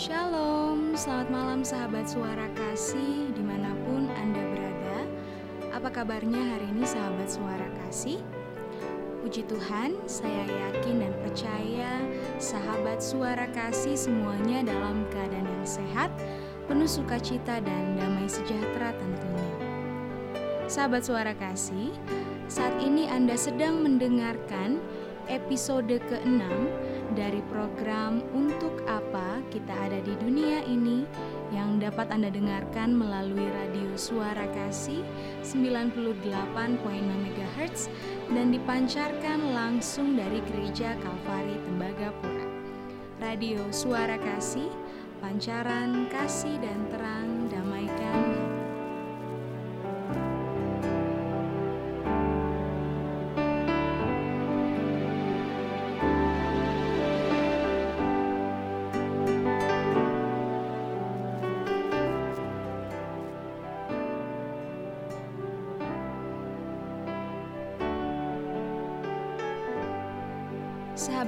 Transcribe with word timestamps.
Shalom, 0.00 0.96
selamat 0.96 1.28
malam 1.28 1.60
sahabat 1.60 2.08
suara 2.08 2.48
kasih 2.56 3.36
di 3.36 3.44
mana 3.44 3.76
pun 3.84 4.08
Anda 4.08 4.40
berada 4.48 5.04
Apa 5.76 5.92
kabarnya 5.92 6.40
hari 6.40 6.72
ini 6.72 6.88
sahabat 6.88 7.28
suara 7.28 7.68
kasih? 7.84 8.16
Puji 9.20 9.44
Tuhan, 9.44 10.00
saya 10.08 10.48
yakin 10.48 11.04
dan 11.04 11.12
percaya 11.20 12.00
sahabat 12.40 13.04
suara 13.04 13.44
kasih 13.52 13.92
semuanya 13.92 14.64
dalam 14.64 15.04
keadaan 15.12 15.44
yang 15.44 15.68
sehat, 15.68 16.08
penuh 16.64 16.88
sukacita 16.88 17.60
dan 17.60 18.00
damai 18.00 18.24
sejahtera 18.24 18.96
tentunya. 18.96 19.56
Sahabat 20.64 21.04
suara 21.04 21.36
kasih, 21.36 21.92
saat 22.48 22.72
ini 22.80 23.04
Anda 23.04 23.36
sedang 23.36 23.84
mendengarkan 23.84 24.80
episode 25.28 25.92
ke-6 26.08 26.40
dari 27.14 27.42
program 27.50 28.22
Untuk 28.30 28.82
Apa 28.86 29.42
Kita 29.50 29.74
Ada 29.74 29.98
di 30.02 30.14
Dunia 30.18 30.62
Ini 30.62 31.06
yang 31.50 31.82
dapat 31.82 32.14
Anda 32.14 32.30
dengarkan 32.30 32.94
melalui 32.94 33.50
radio 33.50 33.90
Suara 33.98 34.46
Kasih 34.54 35.02
98.6 35.42 36.22
MHz 36.86 37.90
dan 38.30 38.54
dipancarkan 38.54 39.50
langsung 39.50 40.14
dari 40.14 40.38
Gereja 40.46 40.94
Kalvari 41.02 41.58
Tembagapura. 41.66 42.46
Radio 43.18 43.66
Suara 43.74 44.16
Kasih, 44.16 44.70
pancaran 45.18 46.08
kasih 46.08 46.56
dan 46.62 46.80
terang 46.88 47.50
damaikan 47.50 47.59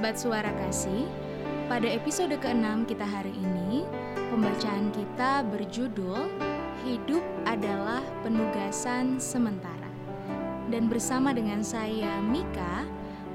Sahabat 0.03 0.19
suara 0.19 0.51
kasih, 0.59 1.07
pada 1.71 1.87
episode 1.87 2.35
ke-6 2.35 2.91
kita 2.91 3.07
hari 3.07 3.31
ini, 3.39 3.87
pembacaan 4.35 4.91
kita 4.91 5.47
berjudul 5.47 6.27
Hidup 6.83 7.23
adalah 7.47 8.03
Penugasan 8.19 9.15
Sementara. 9.15 9.87
Dan 10.67 10.91
bersama 10.91 11.31
dengan 11.31 11.63
saya, 11.63 12.19
Mika, 12.19 12.83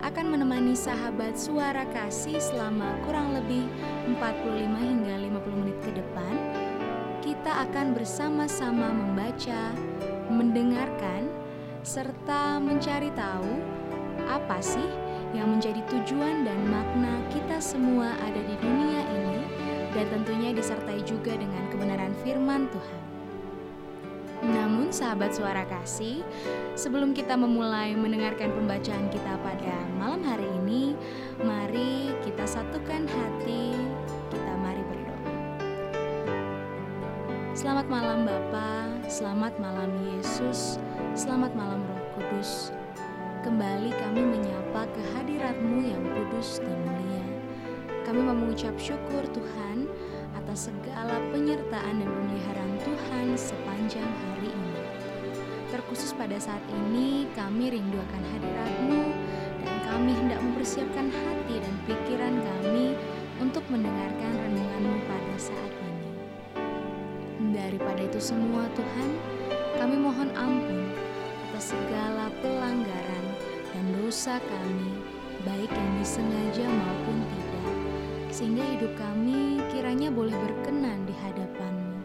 akan 0.05 0.29
menemani 0.29 0.77
sahabat 0.77 1.41
suara 1.41 1.89
kasih 1.89 2.37
selama 2.37 3.01
kurang 3.09 3.33
lebih 3.33 3.65
45 4.21 4.69
hingga 4.69 5.15
50 5.25 5.61
menit 5.65 5.79
ke 5.81 5.97
depan. 5.97 6.35
Kita 7.25 7.65
akan 7.65 7.97
bersama-sama 7.97 8.93
membaca, 8.93 9.73
mendengarkan, 10.29 11.33
serta 11.81 12.61
mencari 12.61 13.09
tahu 13.17 13.57
apa 14.29 14.61
sih 14.61 15.08
yang 15.37 15.53
menjadi 15.53 15.85
tujuan 15.93 16.49
dan 16.49 16.59
makna 16.73 17.21
kita 17.29 17.61
semua 17.61 18.17
ada 18.25 18.41
di 18.41 18.57
dunia 18.61 19.03
ini 19.13 19.41
dan 19.93 20.07
tentunya 20.13 20.51
disertai 20.57 21.01
juga 21.05 21.37
dengan 21.37 21.65
kebenaran 21.69 22.15
firman 22.25 22.69
Tuhan. 22.73 23.03
Namun 24.39 24.95
sahabat 24.95 25.35
suara 25.35 25.67
kasih, 25.67 26.23
sebelum 26.79 27.11
kita 27.11 27.35
memulai 27.35 27.99
mendengarkan 27.99 28.55
pembacaan 28.55 29.11
kita 29.11 29.35
pada 29.43 29.75
malam 29.99 30.23
hari 30.23 30.47
ini, 30.63 30.95
mari 31.43 32.15
kita 32.23 32.47
satukan 32.47 33.11
hati, 33.11 33.75
kita 34.31 34.53
mari 34.63 34.83
berdoa. 34.87 35.35
Selamat 37.59 37.87
malam 37.91 38.23
Bapa, 38.23 38.95
selamat 39.11 39.59
malam 39.59 39.91
Yesus, 40.15 40.79
selamat 41.19 41.59
malam 41.59 41.83
Roh 41.83 42.03
Kudus. 42.15 42.78
Kembali 43.49 43.89
kami 43.97 44.21
menyapa 44.29 44.85
kehadiratmu 44.93 45.81
yang 45.81 46.05
kudus 46.05 46.61
dan 46.61 46.77
mulia. 46.85 47.25
Kami 48.05 48.21
mengucap 48.21 48.77
syukur 48.77 49.25
Tuhan 49.33 49.89
atas 50.37 50.69
segala 50.69 51.17
penyertaan 51.33 51.97
dan 51.97 52.09
pemeliharaan 52.13 52.77
Tuhan 52.85 53.33
sepanjang 53.41 54.05
hari 54.05 54.53
ini. 54.53 54.77
Terkhusus 55.73 56.13
pada 56.13 56.37
saat 56.37 56.61
ini 56.69 57.25
kami 57.33 57.73
rindu 57.73 57.97
akan 57.97 58.23
hadiratmu 58.37 59.17
dan 59.65 59.77
kami 59.97 60.13
hendak 60.13 60.45
mempersiapkan 60.45 61.09
hati 61.09 61.57
dan 61.57 61.75
pikiran 61.89 62.37
kami 62.37 63.01
untuk 63.41 63.65
mendengarkan 63.73 64.45
renunganmu 64.45 65.09
pada 65.09 65.37
saat 65.41 65.73
ini. 65.89 66.11
Daripada 67.57 68.05
itu 68.05 68.21
semua 68.21 68.69
Tuhan, 68.77 69.11
kami 69.81 69.97
mohon 69.97 70.37
ampun 70.37 70.93
atas 71.49 71.73
segala 71.73 72.29
pelanggaran 72.45 73.08
dosa 73.97 74.37
kami, 74.37 75.01
baik 75.49 75.73
yang 75.73 75.93
disengaja 75.97 76.67
maupun 76.69 77.19
tidak, 77.25 77.73
sehingga 78.29 78.65
hidup 78.77 78.93
kami 79.01 79.63
kiranya 79.73 80.13
boleh 80.13 80.37
berkenan 80.37 81.09
di 81.09 81.15
hadapan-Mu. 81.17 81.97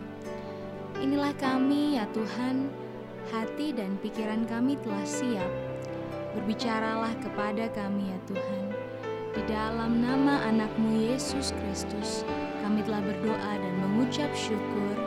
Inilah 1.03 1.35
kami 1.35 1.99
ya 1.99 2.07
Tuhan, 2.15 2.71
hati 3.27 3.75
dan 3.75 3.99
pikiran 3.99 4.47
kami 4.47 4.79
telah 4.79 5.03
siap. 5.03 5.51
Berbicaralah 6.33 7.13
kepada 7.19 7.67
kami 7.75 8.15
ya 8.15 8.19
Tuhan. 8.31 8.65
Di 9.33 9.41
dalam 9.49 9.99
nama 9.99 10.45
anakmu 10.47 11.03
Yesus 11.11 11.51
Kristus, 11.51 12.23
kami 12.63 12.85
telah 12.87 13.03
berdoa 13.03 13.51
dan 13.59 13.73
mengucap 13.83 14.31
syukur. 14.31 15.02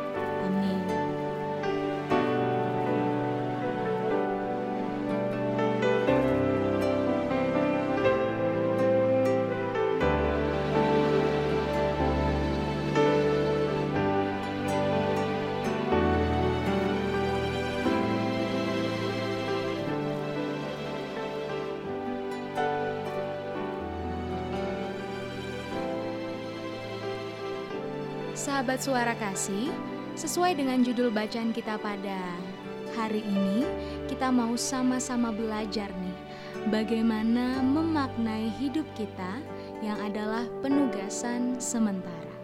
Sahabat 28.66 28.82
suara 28.82 29.14
kasih, 29.14 29.70
sesuai 30.18 30.58
dengan 30.58 30.82
judul 30.82 31.14
bacaan 31.14 31.54
kita 31.54 31.78
pada 31.78 32.18
hari 32.98 33.22
ini, 33.22 33.62
kita 34.10 34.26
mau 34.34 34.58
sama-sama 34.58 35.30
belajar 35.30 35.86
nih 35.86 36.18
bagaimana 36.74 37.62
memaknai 37.62 38.50
hidup 38.58 38.82
kita 38.98 39.38
yang 39.86 39.94
adalah 40.02 40.42
penugasan 40.66 41.54
sementara. 41.62 42.34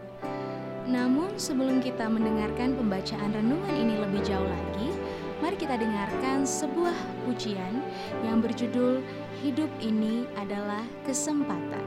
Namun 0.86 1.34
sebelum 1.42 1.82
kita 1.82 2.06
mendengarkan 2.06 2.78
pembacaan 2.78 3.34
renungan 3.34 3.74
ini 3.82 3.98
lebih 3.98 4.22
jauh 4.22 4.46
lagi, 4.46 4.94
mari 5.42 5.58
kita 5.58 5.74
dengarkan 5.74 6.46
sebuah 6.46 6.94
pujian 7.26 7.82
yang 8.22 8.38
berjudul 8.38 9.02
Hidup 9.42 9.74
ini 9.82 10.22
adalah 10.38 10.86
kesempatan. 11.02 11.82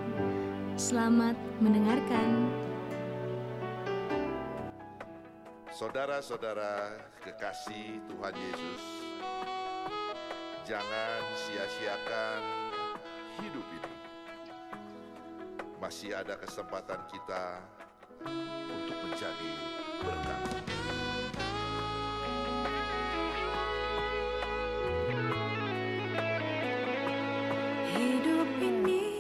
Selamat 0.76 1.40
mendengarkan. 1.64 2.65
Saudara-saudara 5.76 6.88
kekasih 7.20 8.00
Tuhan 8.08 8.32
Yesus, 8.32 8.84
jangan 10.64 11.20
sia-siakan 11.36 12.40
hidup 13.44 13.68
ini. 13.76 13.96
Masih 15.76 16.16
ada 16.16 16.40
kesempatan 16.40 17.04
kita 17.12 17.60
untuk 18.72 18.98
menjadi 19.04 19.52
berkat. 20.00 20.44
Hidup 28.00 28.48
ini 28.64 29.12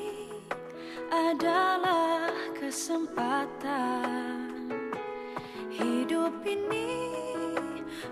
adalah 1.12 2.32
kesempatan. 2.56 4.55
Hidup 6.26 6.42
ini 6.42 7.14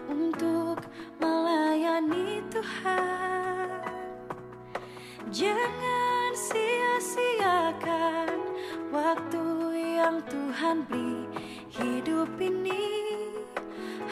untuk 0.05 0.85
melayani 1.17 2.45
Tuhan. 2.53 3.89
Jangan 5.33 6.29
sia-siakan 6.37 8.37
waktu 8.93 9.45
yang 9.97 10.21
Tuhan 10.29 10.85
beri. 10.85 11.25
Hidup 11.73 12.29
ini 12.37 12.85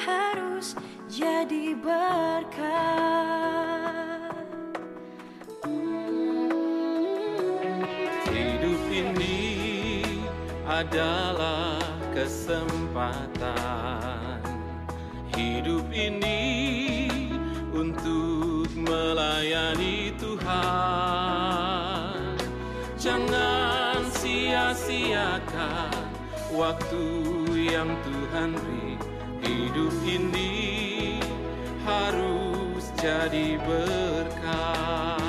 harus 0.02 0.74
jadi 1.06 1.78
berkat. 1.78 2.58
Hidup 8.34 8.82
ini 8.90 9.46
adalah 10.66 11.78
kesempatan 12.18 13.81
hidup 15.36 15.88
ini 15.94 17.08
untuk 17.72 18.68
melayani 18.76 20.12
Tuhan. 20.20 20.52
Jangan 23.00 24.06
sia-siakan 24.20 25.94
waktu 26.54 27.06
yang 27.56 27.90
Tuhan 28.04 28.54
beri. 28.54 29.00
Hidup 29.42 29.96
ini 30.06 31.18
harus 31.82 32.94
jadi 33.02 33.58
berkah. 33.66 35.21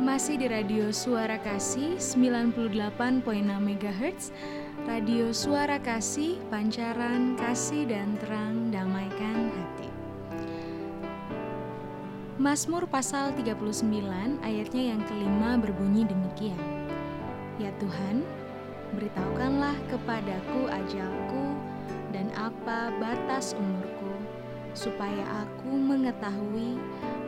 Masih 0.00 0.40
di 0.40 0.48
Radio 0.48 0.88
Suara 0.96 1.36
Kasih 1.36 2.00
98.6 2.00 3.20
MHz 3.44 4.32
Radio 4.88 5.28
Suara 5.36 5.76
Kasih, 5.76 6.40
pancaran 6.48 7.36
kasih 7.36 7.84
dan 7.84 8.16
terang 8.16 8.72
damaikan 8.72 9.52
hati. 9.52 9.92
Mazmur 12.40 12.88
pasal 12.88 13.36
39 13.36 13.84
ayatnya 14.40 14.96
yang 14.96 15.04
kelima 15.04 15.60
berbunyi 15.60 16.08
demikian. 16.08 16.64
Ya 17.60 17.68
Tuhan, 17.76 18.24
beritahukanlah 18.96 19.76
kepadaku 19.92 20.64
ajalku 20.80 21.44
dan 22.16 22.32
apa 22.40 22.88
batas 22.96 23.52
umurku 23.52 24.16
supaya 24.72 25.44
aku 25.44 25.76
mengetahui 25.76 26.80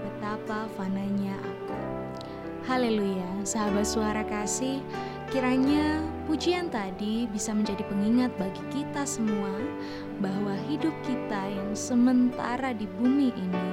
betapa 0.08 0.72
fananya 0.72 1.36
aku 1.44 1.51
Haleluya, 2.62 3.42
sahabat 3.42 3.82
suara 3.82 4.22
kasih, 4.22 4.78
kiranya 5.34 5.98
pujian 6.30 6.70
tadi 6.70 7.26
bisa 7.26 7.50
menjadi 7.50 7.82
pengingat 7.90 8.30
bagi 8.38 8.62
kita 8.70 9.02
semua 9.02 9.50
bahwa 10.22 10.54
hidup 10.70 10.94
kita 11.02 11.42
yang 11.50 11.74
sementara 11.74 12.70
di 12.70 12.86
bumi 12.86 13.34
ini 13.34 13.68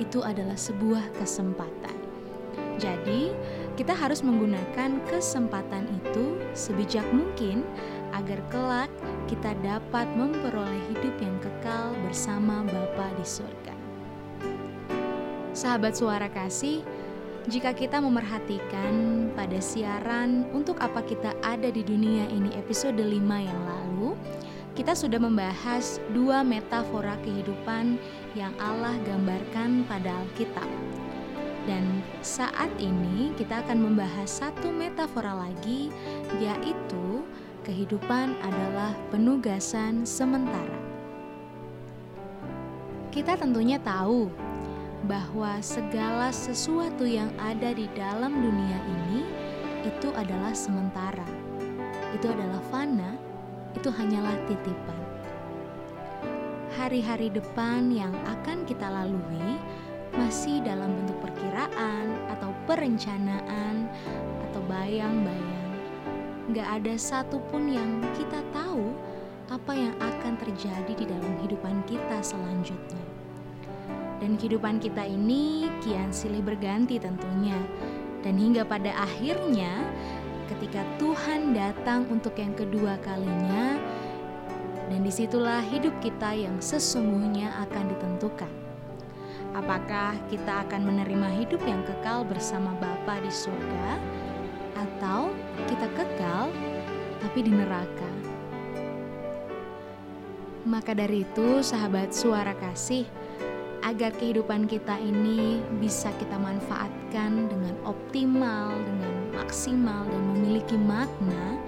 itu 0.00 0.24
adalah 0.24 0.56
sebuah 0.56 1.04
kesempatan. 1.20 1.92
Jadi, 2.80 3.36
kita 3.76 3.92
harus 3.92 4.24
menggunakan 4.24 5.04
kesempatan 5.04 5.84
itu 5.92 6.40
sebijak 6.56 7.04
mungkin 7.12 7.60
agar 8.16 8.40
kelak 8.48 8.90
kita 9.28 9.52
dapat 9.60 10.08
memperoleh 10.16 10.80
hidup 10.96 11.12
yang 11.20 11.36
kekal 11.44 11.92
bersama 12.08 12.64
Bapa 12.72 13.12
di 13.20 13.26
surga. 13.28 13.76
Sahabat 15.54 15.94
suara 15.94 16.26
kasih, 16.32 16.82
jika 17.44 17.76
kita 17.76 18.00
memerhatikan 18.00 19.28
pada 19.36 19.60
siaran 19.60 20.48
untuk 20.56 20.80
apa 20.80 21.04
kita 21.04 21.36
ada 21.44 21.68
di 21.68 21.84
dunia 21.84 22.24
ini 22.32 22.48
episode 22.56 22.96
5 22.96 23.20
yang 23.20 23.60
lalu, 23.68 24.16
kita 24.72 24.96
sudah 24.96 25.20
membahas 25.20 26.00
dua 26.16 26.40
metafora 26.40 27.20
kehidupan 27.20 28.00
yang 28.32 28.56
Allah 28.56 28.96
gambarkan 29.04 29.84
pada 29.84 30.08
Alkitab. 30.24 30.66
Dan 31.68 32.00
saat 32.24 32.72
ini 32.80 33.36
kita 33.36 33.60
akan 33.60 33.92
membahas 33.92 34.40
satu 34.40 34.72
metafora 34.72 35.36
lagi 35.36 35.92
yaitu 36.40 37.24
kehidupan 37.64 38.36
adalah 38.40 38.96
penugasan 39.12 40.08
sementara. 40.08 40.80
Kita 43.12 43.36
tentunya 43.36 43.78
tahu 43.78 44.32
bahwa 45.04 45.60
segala 45.60 46.32
sesuatu 46.32 47.04
yang 47.04 47.28
ada 47.36 47.76
di 47.76 47.84
dalam 47.92 48.40
dunia 48.40 48.78
ini 48.88 49.20
itu 49.84 50.08
adalah 50.16 50.56
sementara. 50.56 51.28
Itu 52.16 52.32
adalah 52.32 52.60
fana, 52.72 53.12
itu 53.76 53.92
hanyalah 53.92 54.32
titipan. 54.48 55.02
Hari-hari 56.74 57.28
depan 57.30 57.92
yang 57.92 58.16
akan 58.24 58.64
kita 58.64 58.88
lalui 58.88 59.60
masih 60.16 60.64
dalam 60.64 60.88
bentuk 60.88 61.20
perkiraan 61.20 62.06
atau 62.32 62.50
perencanaan 62.64 63.86
atau 64.50 64.60
bayang-bayang. 64.64 65.70
Gak 66.56 66.80
ada 66.80 66.94
satupun 66.96 67.68
yang 67.68 68.00
kita 68.16 68.40
tahu 68.56 68.94
apa 69.52 69.72
yang 69.76 69.94
akan 70.00 70.40
terjadi 70.40 70.92
di 70.96 71.04
dalam 71.04 71.28
kehidupan 71.44 71.84
kita 71.84 72.24
selanjutnya. 72.24 73.13
Dan 74.24 74.40
kehidupan 74.40 74.80
kita 74.80 75.04
ini 75.04 75.68
kian 75.84 76.08
silih 76.08 76.40
berganti 76.40 76.96
tentunya. 76.96 77.60
Dan 78.24 78.40
hingga 78.40 78.64
pada 78.64 78.96
akhirnya 78.96 79.84
ketika 80.48 80.80
Tuhan 80.96 81.52
datang 81.52 82.08
untuk 82.08 82.32
yang 82.40 82.56
kedua 82.56 82.96
kalinya 83.04 83.76
dan 84.88 85.04
di 85.04 85.12
situlah 85.12 85.60
hidup 85.68 85.92
kita 86.00 86.32
yang 86.32 86.56
sesungguhnya 86.56 87.52
akan 87.68 87.84
ditentukan. 87.92 88.48
Apakah 89.52 90.16
kita 90.32 90.64
akan 90.64 90.88
menerima 90.88 91.44
hidup 91.44 91.60
yang 91.68 91.84
kekal 91.84 92.24
bersama 92.24 92.72
Bapa 92.80 93.20
di 93.20 93.28
surga 93.28 94.00
atau 94.72 95.28
kita 95.68 95.84
kekal 95.92 96.48
tapi 97.20 97.44
di 97.44 97.52
neraka? 97.52 98.08
Maka 100.64 100.96
dari 100.96 101.28
itu, 101.28 101.60
sahabat 101.60 102.16
suara 102.16 102.56
kasih, 102.56 103.04
agar 103.84 104.16
kehidupan 104.16 104.64
kita 104.64 104.96
ini 104.96 105.60
bisa 105.76 106.08
kita 106.16 106.40
manfaatkan 106.40 107.52
dengan 107.52 107.76
optimal, 107.84 108.72
dengan 108.80 109.12
maksimal, 109.36 110.08
dan 110.08 110.22
memiliki 110.32 110.80
makna, 110.80 111.60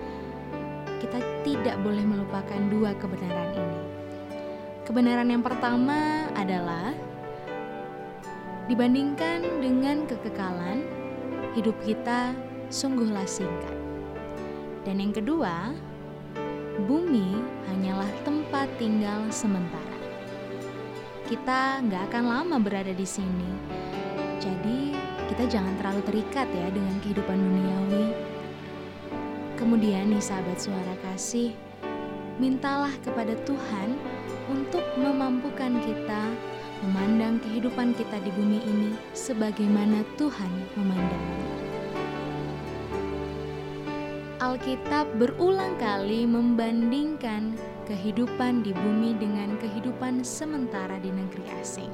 kita 0.97 1.21
tidak 1.45 1.77
boleh 1.85 2.01
melupakan 2.01 2.61
dua 2.73 2.97
kebenaran 2.97 3.53
ini. 3.53 3.81
Kebenaran 4.89 5.29
yang 5.29 5.45
pertama 5.45 6.25
adalah 6.33 6.97
dibandingkan 8.65 9.61
dengan 9.61 10.09
kekekalan, 10.09 10.89
hidup 11.53 11.77
kita 11.85 12.33
sungguhlah 12.73 13.29
singkat. 13.29 13.77
Dan 14.89 15.05
yang 15.05 15.13
kedua, 15.13 15.77
bumi 16.89 17.37
hanyalah 17.69 18.09
tempat 18.25 18.73
tinggal 18.81 19.21
sementara 19.29 19.86
kita 21.27 21.83
nggak 21.83 22.07
akan 22.15 22.25
lama 22.31 22.57
berada 22.63 22.95
di 22.95 23.03
sini. 23.03 23.51
Jadi, 24.39 24.95
kita 25.27 25.51
jangan 25.51 25.75
terlalu 25.83 26.03
terikat 26.07 26.47
ya 26.55 26.71
dengan 26.71 27.03
kehidupan 27.03 27.35
duniawi. 27.35 28.15
Kemudian 29.59 30.15
nih 30.15 30.23
sahabat 30.23 30.63
suara 30.63 30.95
kasih, 31.11 31.51
mintalah 32.39 32.95
kepada 33.03 33.35
Tuhan 33.43 33.99
untuk 34.47 34.87
memampukan 34.95 35.75
kita 35.83 36.23
memandang 36.87 37.43
kehidupan 37.43 37.99
kita 37.99 38.23
di 38.23 38.31
bumi 38.31 38.63
ini 38.63 38.91
sebagaimana 39.11 40.07
Tuhan 40.15 40.53
memandangnya. 40.79 41.66
Alkitab 44.47 45.11
berulang 45.19 45.75
kali 45.75 46.23
membandingkan 46.23 47.59
kehidupan 47.83 48.63
di 48.63 48.71
bumi 48.71 49.19
dengan 49.19 49.59
kehidupan 49.59 50.23
sementara 50.23 51.03
di 51.03 51.11
negeri 51.11 51.43
asing. 51.59 51.91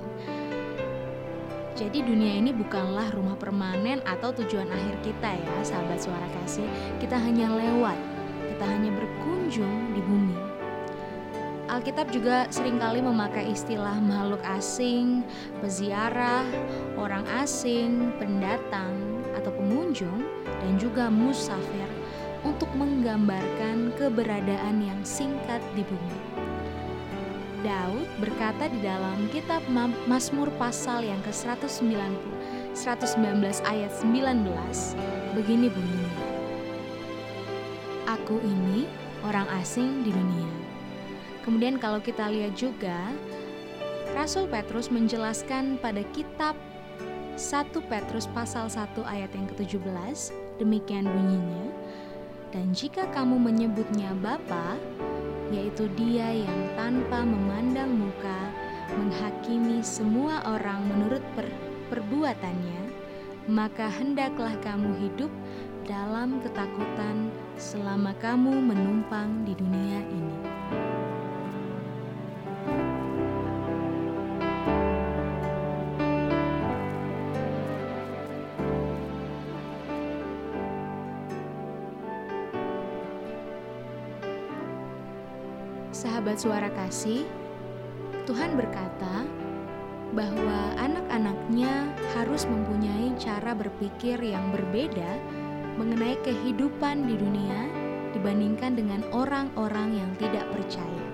Jadi 1.73 2.05
dunia 2.05 2.45
ini 2.45 2.53
bukanlah 2.53 3.09
rumah 3.17 3.41
permanen 3.41 4.05
atau 4.05 4.37
tujuan 4.37 4.69
akhir 4.69 5.01
kita 5.01 5.33
ya, 5.33 5.55
sahabat 5.65 5.97
suara 6.05 6.29
kasih. 6.45 6.69
Kita 7.01 7.17
hanya 7.17 7.57
lewat, 7.57 7.97
kita 8.53 8.69
hanya 8.69 8.93
berkunjung 9.01 9.97
di 9.97 10.05
bumi. 10.05 10.37
Alkitab 11.73 12.13
juga 12.13 12.53
sering 12.53 12.77
kali 12.77 13.01
memakai 13.01 13.49
istilah 13.49 13.97
makhluk 13.97 14.45
asing, 14.45 15.25
peziarah, 15.65 16.45
orang 17.01 17.25
asing, 17.41 18.13
pendatang 18.21 18.93
atau 19.33 19.49
pengunjung, 19.57 20.21
dan 20.45 20.77
juga 20.77 21.09
musafir 21.09 21.82
untuk 22.43 22.71
menggambarkan 22.75 23.95
keberadaan 23.95 24.83
yang 24.83 25.01
singkat 25.07 25.63
di 25.79 25.87
bumi. 25.87 26.19
Daud 27.63 28.11
berkata 28.19 28.67
di 28.67 28.83
dalam 28.83 29.31
kitab 29.31 29.63
Mazmur 30.11 30.51
pasal 30.59 31.07
yang 31.07 31.23
ke-190 31.23 32.19
119 32.75 33.45
ayat 33.69 33.93
19 33.95 34.49
begini 35.39 35.71
bunyinya. 35.71 36.15
Aku 38.19 38.43
ini 38.43 38.91
orang 39.23 39.47
asing 39.63 40.03
di 40.03 40.11
dunia. 40.11 40.51
Kemudian 41.47 41.79
kalau 41.79 42.03
kita 42.03 42.27
lihat 42.33 42.59
juga 42.59 43.15
Rasul 44.13 44.51
Petrus 44.51 44.91
menjelaskan 44.91 45.79
pada 45.79 46.03
kitab 46.11 46.59
1 47.39 47.73
Petrus 47.89 48.29
pasal 48.35 48.69
1 48.69 48.93
ayat 49.09 49.31
yang 49.33 49.47
ke-17 49.55 50.35
demikian 50.61 51.09
bunyinya 51.09 51.65
dan 52.53 52.77
jika 52.77 53.09
kamu 53.17 53.41
menyebutnya 53.41 54.13
Bapa, 54.21 54.77
yaitu 55.49 55.89
Dia 55.97 56.29
yang 56.29 56.61
tanpa 56.77 57.25
memandang 57.25 57.97
muka 57.97 58.41
menghakimi 58.93 59.81
semua 59.81 60.45
orang 60.45 60.85
menurut 60.85 61.25
per 61.33 61.49
perbuatannya, 61.89 62.83
maka 63.49 63.89
hendaklah 63.89 64.53
kamu 64.61 64.97
hidup 65.01 65.33
dalam 65.89 66.41
ketakutan 66.45 67.33
selama 67.57 68.13
kamu 68.21 68.53
menumpang 68.53 69.49
di 69.49 69.57
dunia 69.57 70.01
ini. 70.13 70.42
Sahabat 86.03 86.35
suara 86.35 86.67
kasih, 86.75 87.23
Tuhan 88.27 88.59
berkata 88.59 89.23
bahwa 90.11 90.75
anak-anaknya 90.75 91.95
harus 92.19 92.43
mempunyai 92.43 93.15
cara 93.23 93.55
berpikir 93.55 94.19
yang 94.19 94.51
berbeda 94.51 95.15
mengenai 95.79 96.19
kehidupan 96.27 97.07
di 97.07 97.15
dunia 97.15 97.71
dibandingkan 98.19 98.75
dengan 98.75 99.07
orang-orang 99.15 99.95
yang 99.95 100.11
tidak 100.19 100.43
percaya. 100.51 101.07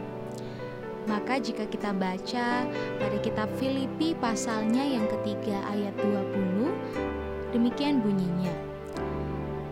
Maka 1.05 1.37
jika 1.37 1.69
kita 1.69 1.93
baca 1.93 2.65
pada 2.97 3.17
kitab 3.21 3.53
Filipi 3.61 4.17
pasalnya 4.17 4.89
yang 4.89 5.05
ketiga 5.21 5.69
ayat 5.69 5.93
20, 6.01 7.53
demikian 7.53 8.01
bunyinya. 8.01 8.57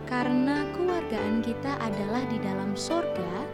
Karena 0.05 0.61
keluargaan 0.77 1.41
kita 1.41 1.73
adalah 1.81 2.21
di 2.29 2.37
dalam 2.37 2.77
sorga, 2.77 3.46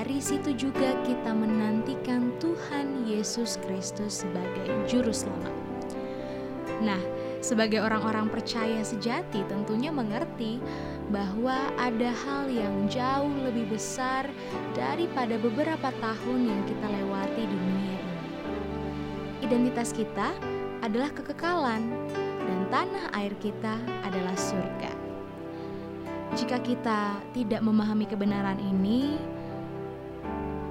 dari 0.00 0.16
situ 0.16 0.56
juga 0.56 0.96
kita 1.04 1.28
menantikan 1.36 2.32
Tuhan 2.40 3.04
Yesus 3.04 3.60
Kristus 3.60 4.24
sebagai 4.24 4.72
juru 4.88 5.12
selamat. 5.12 5.52
Nah, 6.80 6.96
sebagai 7.44 7.84
orang-orang 7.84 8.32
percaya 8.32 8.80
sejati 8.80 9.44
tentunya 9.44 9.92
mengerti 9.92 10.56
bahwa 11.12 11.52
ada 11.76 12.16
hal 12.16 12.48
yang 12.48 12.88
jauh 12.88 13.28
lebih 13.44 13.76
besar 13.76 14.24
daripada 14.72 15.36
beberapa 15.36 15.92
tahun 16.00 16.48
yang 16.48 16.62
kita 16.64 16.86
lewati 16.96 17.42
di 17.44 17.56
dunia 17.60 17.96
ini. 18.00 18.16
Identitas 19.44 19.92
kita 19.92 20.32
adalah 20.80 21.12
kekekalan 21.12 22.08
dan 22.48 22.58
tanah 22.72 23.04
air 23.20 23.36
kita 23.36 23.76
adalah 24.00 24.32
surga. 24.32 24.96
Jika 26.40 26.56
kita 26.64 27.20
tidak 27.36 27.60
memahami 27.60 28.08
kebenaran 28.08 28.56
ini, 28.64 29.20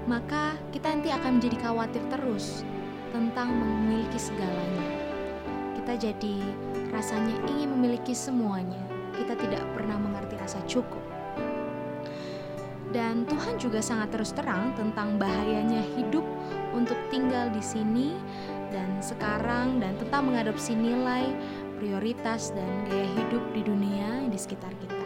maka 0.09 0.57
kita 0.73 0.89
nanti 0.89 1.13
akan 1.13 1.37
menjadi 1.37 1.57
khawatir 1.61 2.01
terus 2.09 2.65
tentang 3.13 3.53
memiliki 3.53 4.17
segalanya. 4.17 4.87
Kita 5.77 5.93
jadi 6.09 6.37
rasanya 6.89 7.37
ingin 7.45 7.69
memiliki 7.77 8.17
semuanya. 8.17 8.81
Kita 9.13 9.37
tidak 9.37 9.61
pernah 9.77 10.01
mengerti 10.01 10.33
rasa 10.41 10.57
cukup. 10.65 11.01
Dan 12.89 13.29
Tuhan 13.29 13.61
juga 13.61 13.85
sangat 13.85 14.09
terus 14.09 14.33
terang 14.33 14.73
tentang 14.73 15.21
bahayanya 15.21 15.85
hidup 15.93 16.25
untuk 16.73 16.97
tinggal 17.13 17.53
di 17.53 17.61
sini 17.61 18.17
dan 18.73 18.97
sekarang 18.97 19.77
dan 19.77 19.93
tentang 20.01 20.33
mengadopsi 20.33 20.73
nilai, 20.73 21.29
prioritas 21.77 22.49
dan 22.49 22.69
gaya 22.89 23.05
hidup 23.13 23.43
di 23.53 23.61
dunia 23.61 24.25
di 24.25 24.37
sekitar 24.41 24.73
kita. 24.81 25.05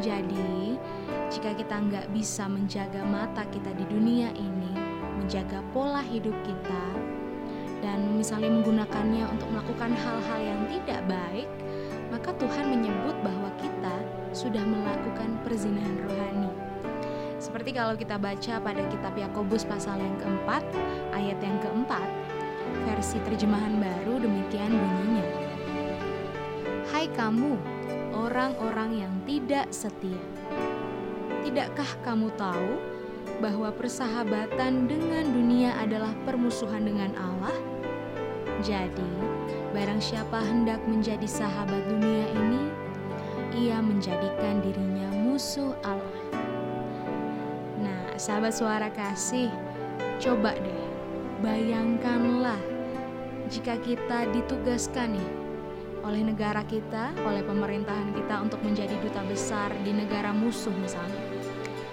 Jadi, 0.00 0.80
jika 1.28 1.54
kita 1.54 1.76
nggak 1.76 2.06
bisa 2.12 2.48
menjaga 2.48 3.04
mata 3.04 3.44
kita 3.48 3.70
di 3.76 3.84
dunia 3.86 4.32
ini, 4.34 4.72
menjaga 5.20 5.60
pola 5.76 6.00
hidup 6.00 6.34
kita, 6.44 6.84
dan 7.84 8.18
misalnya 8.18 8.50
menggunakannya 8.50 9.24
untuk 9.28 9.48
melakukan 9.54 9.92
hal-hal 9.94 10.40
yang 10.42 10.60
tidak 10.66 11.00
baik, 11.06 11.48
maka 12.10 12.32
Tuhan 12.40 12.72
menyebut 12.72 13.16
bahwa 13.22 13.50
kita 13.60 13.96
sudah 14.32 14.64
melakukan 14.64 15.38
perzinahan 15.44 15.96
rohani. 16.04 16.52
Seperti 17.38 17.70
kalau 17.70 17.94
kita 17.94 18.18
baca 18.18 18.54
pada 18.58 18.82
kitab 18.90 19.14
Yakobus 19.14 19.62
pasal 19.62 20.02
yang 20.02 20.16
keempat, 20.18 20.64
ayat 21.14 21.38
yang 21.38 21.58
keempat, 21.62 22.08
versi 22.88 23.22
terjemahan 23.22 23.78
baru 23.78 24.18
demikian 24.18 24.74
bunyinya. 24.74 25.26
Hai 26.90 27.06
kamu, 27.14 27.54
orang-orang 28.10 29.06
yang 29.06 29.14
tidak 29.22 29.70
setia. 29.70 30.37
Tidakkah 31.48 32.04
kamu 32.04 32.28
tahu 32.36 32.76
bahwa 33.40 33.72
persahabatan 33.72 34.84
dengan 34.84 35.32
dunia 35.32 35.72
adalah 35.80 36.12
permusuhan 36.28 36.84
dengan 36.84 37.08
Allah? 37.16 37.56
Jadi, 38.60 39.08
barang 39.72 39.96
siapa 39.96 40.44
hendak 40.44 40.76
menjadi 40.84 41.24
sahabat 41.24 41.88
dunia 41.88 42.28
ini, 42.36 42.68
ia 43.64 43.80
menjadikan 43.80 44.60
dirinya 44.60 45.08
musuh 45.24 45.72
Allah. 45.88 46.28
Nah, 47.80 48.12
sahabat 48.20 48.52
suara 48.52 48.92
kasih, 48.92 49.48
coba 50.20 50.52
deh 50.52 50.84
bayangkanlah 51.40 52.60
jika 53.48 53.80
kita 53.80 54.28
ditugaskan 54.36 55.16
nih 55.16 55.30
oleh 56.04 56.28
negara 56.28 56.60
kita, 56.68 57.16
oleh 57.24 57.40
pemerintahan 57.40 58.12
kita 58.12 58.36
untuk 58.36 58.60
menjadi 58.60 58.92
duta 59.00 59.24
besar 59.24 59.72
di 59.80 59.96
negara 59.96 60.36
musuh 60.36 60.76
misalnya. 60.76 61.27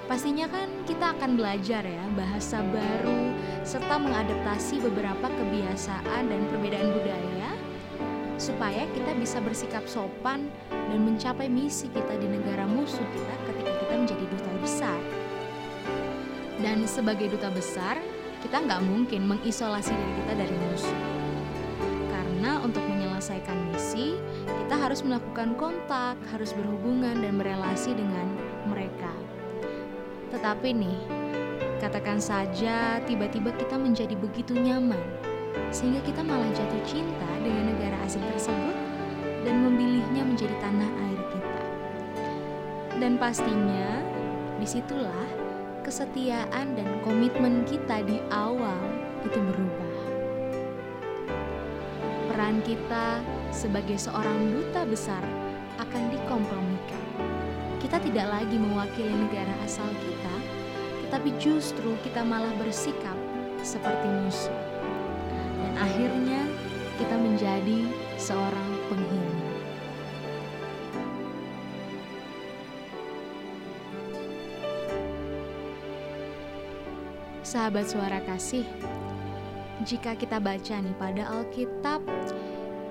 Pastinya 0.06 0.46
kan 0.46 0.70
kita 0.86 1.18
akan 1.18 1.34
belajar 1.34 1.82
ya 1.82 2.06
bahasa 2.14 2.62
baru 2.62 3.34
serta 3.66 3.98
mengadaptasi 3.98 4.78
beberapa 4.86 5.26
kebiasaan 5.34 6.30
dan 6.30 6.42
perbedaan 6.54 6.94
budaya 6.94 7.50
supaya 8.38 8.86
kita 8.94 9.18
bisa 9.18 9.42
bersikap 9.42 9.82
sopan 9.90 10.46
dan 10.70 11.00
mencapai 11.02 11.50
misi 11.50 11.90
kita 11.90 12.22
di 12.22 12.30
negara 12.30 12.70
musuh 12.70 13.02
kita 13.02 13.36
ketika 13.50 13.72
kita 13.82 13.94
menjadi 13.98 14.26
duta 14.30 14.52
besar. 14.62 15.00
Dan 16.62 16.86
sebagai 16.86 17.34
duta 17.34 17.50
besar, 17.50 17.98
kita 18.46 18.62
nggak 18.62 18.86
mungkin 18.86 19.26
mengisolasi 19.26 19.90
diri 19.90 20.14
kita 20.22 20.34
dari 20.38 20.56
musuh. 20.70 21.00
Karena 22.14 22.62
untuk 22.62 22.86
menyelesaikan 22.86 23.74
misi, 23.74 24.22
kita 24.46 24.78
harus 24.78 25.02
melakukan 25.02 25.58
kontak, 25.58 26.14
harus 26.30 26.54
berhubungan 26.54 27.26
dan 27.26 27.42
berelasi 27.42 27.98
dengan 27.98 28.30
mereka. 28.70 29.25
Tetapi 30.34 30.70
nih, 30.74 31.00
katakan 31.78 32.18
saja 32.18 32.98
tiba-tiba 33.06 33.54
kita 33.54 33.78
menjadi 33.78 34.16
begitu 34.18 34.58
nyaman 34.58 35.02
sehingga 35.72 36.04
kita 36.04 36.24
malah 36.24 36.48
jatuh 36.52 36.84
cinta 36.88 37.30
dengan 37.44 37.76
negara 37.76 37.96
asing 38.04 38.24
tersebut 38.32 38.76
dan 39.46 39.56
memilihnya 39.64 40.24
menjadi 40.26 40.56
tanah 40.60 40.90
air 41.10 41.22
kita. 41.32 41.62
Dan 43.00 43.20
pastinya 43.20 44.02
di 44.58 44.68
situlah 44.68 45.28
kesetiaan 45.86 46.74
dan 46.74 46.88
komitmen 47.06 47.62
kita 47.68 48.02
di 48.02 48.18
awal 48.34 48.82
itu 49.22 49.38
berubah. 49.38 49.94
Peran 52.32 52.60
kita 52.66 53.22
sebagai 53.54 53.96
seorang 53.96 54.52
duta 54.52 54.84
besar 54.84 55.22
akan 55.78 56.04
dikompromikan. 56.10 57.04
Kita 57.80 58.02
tidak 58.02 58.28
lagi 58.28 58.58
mewakili 58.58 59.14
negara 59.14 59.54
asal 59.62 59.86
kita, 60.02 60.05
tetapi 61.16 61.32
justru 61.40 61.96
kita 62.04 62.28
malah 62.28 62.52
bersikap 62.60 63.16
seperti 63.64 64.04
musuh. 64.04 64.52
Dan 65.64 65.72
akhirnya 65.80 66.44
kita 67.00 67.16
menjadi 67.16 67.88
seorang 68.20 68.70
pengkhianat. 68.92 69.56
Sahabat 77.48 77.88
suara 77.88 78.20
kasih, 78.28 78.68
jika 79.88 80.20
kita 80.20 80.44
baca 80.44 80.84
nih 80.84 80.96
pada 81.00 81.32
Alkitab 81.32 82.04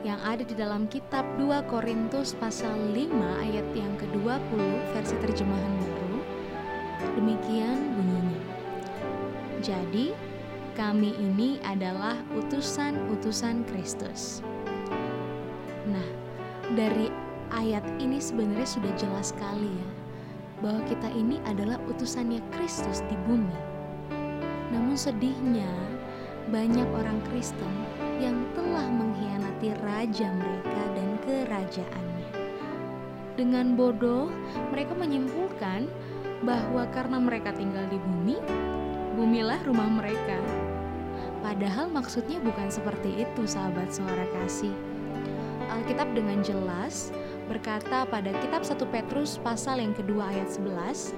yang 0.01 0.17
ada 0.25 0.49
di 0.49 0.57
dalam 0.57 0.89
kitab 0.89 1.29
2 1.37 1.61
Korintus 1.69 2.33
pasal 2.41 2.73
5 2.73 3.05
ayat 3.45 3.69
yang 3.77 3.93
ke-20 4.01 4.65
versi 4.97 5.17
terjemahan 5.21 5.73
baru, 5.77 6.17
demikian. 7.21 7.94
Jadi, 9.65 10.13
kami 10.77 11.17
ini 11.17 11.57
adalah 11.65 12.21
utusan-utusan 12.37 13.65
Kristus. 13.65 14.45
Nah, 15.89 16.09
dari 16.77 17.09
ayat 17.49 17.85
ini 17.97 18.21
sebenarnya 18.21 18.69
sudah 18.69 18.93
jelas 19.01 19.33
sekali 19.33 19.73
ya, 19.73 19.89
bahwa 20.61 20.85
kita 20.85 21.09
ini 21.17 21.41
adalah 21.49 21.81
utusannya 21.89 22.45
Kristus 22.53 23.01
di 23.09 23.17
bumi 23.25 23.75
namun 24.75 24.99
sedihnya, 24.99 25.71
banyak 26.51 26.87
orang 26.91 27.23
Kristen 27.31 27.71
yang 28.19 28.35
telah 28.59 28.91
mengkhianati 28.91 29.71
raja 29.87 30.35
mereka 30.35 30.83
dan 30.99 31.09
kerajaannya. 31.23 32.31
Dengan 33.39 33.79
bodoh, 33.79 34.31
mereka 34.75 34.99
menyimpulkan 34.99 35.87
bahwa 36.43 36.91
karena 36.91 37.23
mereka 37.23 37.55
tinggal 37.55 37.87
di 37.87 37.99
bumi, 38.03 38.37
bumilah 39.15 39.63
rumah 39.63 39.87
mereka. 39.87 40.37
Padahal 41.41 41.87
maksudnya 41.89 42.43
bukan 42.43 42.67
seperti 42.67 43.23
itu, 43.23 43.47
sahabat 43.47 43.95
suara 43.95 44.27
kasih. 44.35 44.75
Alkitab 45.71 46.13
dengan 46.13 46.43
jelas 46.43 47.15
berkata 47.47 48.09
pada 48.09 48.33
kitab 48.43 48.67
1 48.67 48.81
Petrus 48.91 49.37
pasal 49.39 49.79
yang 49.81 49.95
kedua 49.95 50.33
ayat 50.33 50.49
11, 50.51 51.15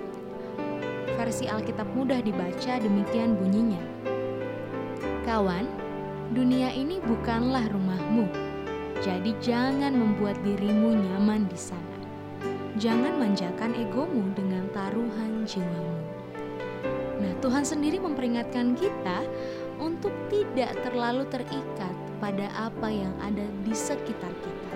versi 1.16 1.46
Alkitab 1.48 1.86
mudah 1.94 2.20
dibaca 2.20 2.72
demikian 2.82 3.38
bunyinya. 3.38 3.80
Kawan, 5.22 5.66
dunia 6.34 6.74
ini 6.74 6.98
bukanlah 7.02 7.66
rumahmu. 7.70 8.26
Jadi 9.04 9.36
jangan 9.38 9.94
membuat 9.94 10.34
dirimu 10.42 10.98
nyaman 10.98 11.46
di 11.46 11.58
sana. 11.58 11.98
Jangan 12.76 13.22
manjakan 13.22 13.78
egomu 13.78 14.26
dengan 14.34 14.66
taruhan 14.74 15.46
jiwamu. 15.46 15.85
Tuhan 17.44 17.64
sendiri 17.64 18.00
memperingatkan 18.00 18.76
kita 18.76 19.24
untuk 19.76 20.12
tidak 20.32 20.72
terlalu 20.84 21.28
terikat 21.28 21.94
pada 22.22 22.48
apa 22.56 22.88
yang 22.88 23.12
ada 23.20 23.44
di 23.64 23.74
sekitar 23.76 24.32
kita. 24.40 24.72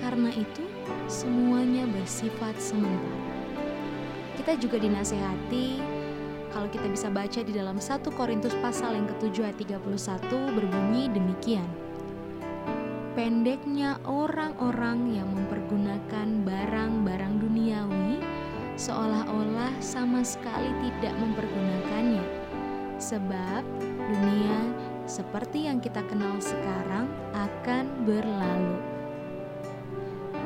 Karena 0.00 0.28
itu, 0.30 0.64
semuanya 1.08 1.88
bersifat 1.88 2.54
sementara 2.60 3.36
kita 4.46 4.62
juga 4.62 4.78
dinasehati 4.78 5.82
kalau 6.54 6.70
kita 6.70 6.86
bisa 6.86 7.10
baca 7.10 7.42
di 7.42 7.50
dalam 7.50 7.82
1 7.82 8.06
Korintus 8.14 8.54
pasal 8.62 8.94
yang 8.94 9.10
ke-7 9.10 9.42
ayat 9.42 9.58
31 9.58 10.54
berbunyi 10.54 11.10
demikian. 11.10 11.66
Pendeknya 13.18 13.98
orang-orang 14.06 15.18
yang 15.18 15.26
mempergunakan 15.34 16.46
barang-barang 16.46 17.34
duniawi 17.42 18.22
seolah-olah 18.76 19.72
sama 19.80 20.20
sekali 20.20 20.68
tidak 20.84 21.16
mempergunakannya. 21.16 22.24
Sebab 23.00 23.64
dunia 24.08 24.58
seperti 25.08 25.68
yang 25.68 25.80
kita 25.80 26.04
kenal 26.08 26.36
sekarang 26.40 27.08
akan 27.32 27.84
berlalu. 28.04 28.76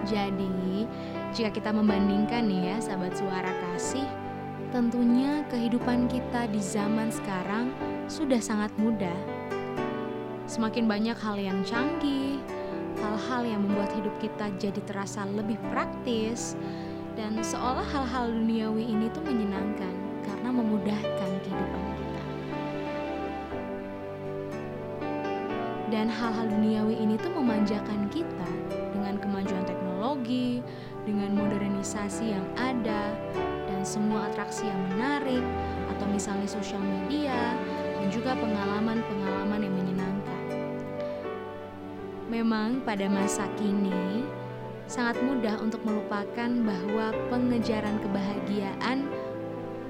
Jadi, 0.08 0.86
jika 1.36 1.52
kita 1.52 1.70
membandingkan 1.70 2.48
ya 2.48 2.80
sahabat 2.80 3.14
suara 3.14 3.52
kasih, 3.68 4.06
tentunya 4.72 5.44
kehidupan 5.52 6.08
kita 6.08 6.48
di 6.48 6.62
zaman 6.62 7.12
sekarang 7.12 7.74
sudah 8.06 8.40
sangat 8.40 8.72
mudah. 8.80 9.14
Semakin 10.50 10.90
banyak 10.90 11.14
hal 11.20 11.38
yang 11.38 11.62
canggih, 11.62 12.42
hal-hal 12.98 13.46
yang 13.46 13.62
membuat 13.62 13.92
hidup 13.94 14.14
kita 14.18 14.50
jadi 14.58 14.80
terasa 14.82 15.22
lebih 15.30 15.60
praktis, 15.70 16.58
dan 17.20 17.37
seolah 17.44 17.85
hal-hal 17.85 18.33
duniawi 18.33 18.96
ini 18.96 19.12
tuh 19.12 19.20
menyenangkan 19.20 19.92
karena 20.24 20.48
memudahkan 20.48 21.30
kehidupan 21.44 21.85
kita. 21.92 22.24
Dan 25.92 26.09
hal-hal 26.09 26.48
duniawi 26.48 26.96
ini 26.96 27.20
tuh 27.20 27.28
memanjakan 27.37 28.09
kita 28.09 28.48
dengan 28.96 29.20
kemajuan 29.20 29.68
teknologi, 29.68 30.64
dengan 31.04 31.37
modernisasi 31.37 32.33
yang 32.33 32.46
ada 32.56 33.12
dan 33.68 33.85
semua 33.85 34.33
atraksi 34.33 34.64
yang 34.64 34.80
menarik 34.96 35.44
atau 35.92 36.09
misalnya 36.09 36.48
sosial 36.48 36.80
media 36.80 37.37
dan 38.00 38.09
juga 38.09 38.33
pengalaman-pengalaman 38.33 39.61
yang 39.61 39.74
menyenangkan. 39.76 40.44
Memang 42.33 42.80
pada 42.80 43.12
masa 43.12 43.44
kini 43.61 44.24
sangat 44.90 45.22
mudah 45.22 45.55
untuk 45.62 45.79
melupakan 45.87 46.50
bahwa 46.50 47.14
pengejaran 47.31 48.03
kebahagiaan 48.03 49.07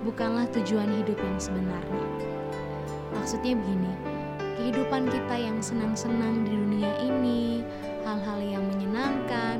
bukanlah 0.04 0.44
tujuan 0.52 0.92
hidup 0.92 1.16
yang 1.16 1.40
sebenarnya. 1.40 2.08
Maksudnya 3.16 3.56
begini, 3.56 3.92
kehidupan 4.60 5.08
kita 5.08 5.40
yang 5.40 5.56
senang-senang 5.64 6.44
di 6.44 6.52
dunia 6.52 6.92
ini, 7.00 7.64
hal-hal 8.04 8.44
yang 8.44 8.60
menyenangkan, 8.76 9.56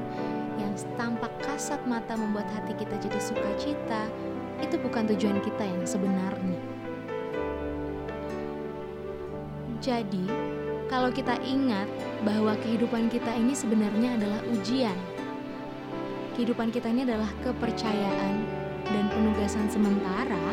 yang 0.60 0.76
tampak 1.00 1.32
kasat 1.40 1.80
mata 1.88 2.20
membuat 2.20 2.44
hati 2.52 2.76
kita 2.76 3.00
jadi 3.00 3.16
sukacita, 3.16 4.12
itu 4.60 4.76
bukan 4.76 5.08
tujuan 5.08 5.40
kita 5.40 5.64
yang 5.64 5.88
sebenarnya. 5.88 6.60
Jadi, 9.80 10.28
kalau 10.92 11.08
kita 11.08 11.40
ingat 11.40 11.88
bahwa 12.28 12.52
kehidupan 12.60 13.08
kita 13.08 13.32
ini 13.32 13.56
sebenarnya 13.56 14.20
adalah 14.20 14.44
ujian, 14.52 15.19
kehidupan 16.34 16.70
kita 16.70 16.90
ini 16.90 17.02
adalah 17.06 17.30
kepercayaan 17.42 18.34
dan 18.86 19.04
penugasan 19.14 19.66
sementara, 19.70 20.46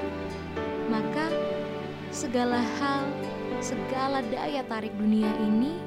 maka 0.90 1.30
segala 2.14 2.62
hal, 2.80 3.06
segala 3.62 4.22
daya 4.30 4.62
tarik 4.66 4.94
dunia 4.98 5.30
ini 5.44 5.78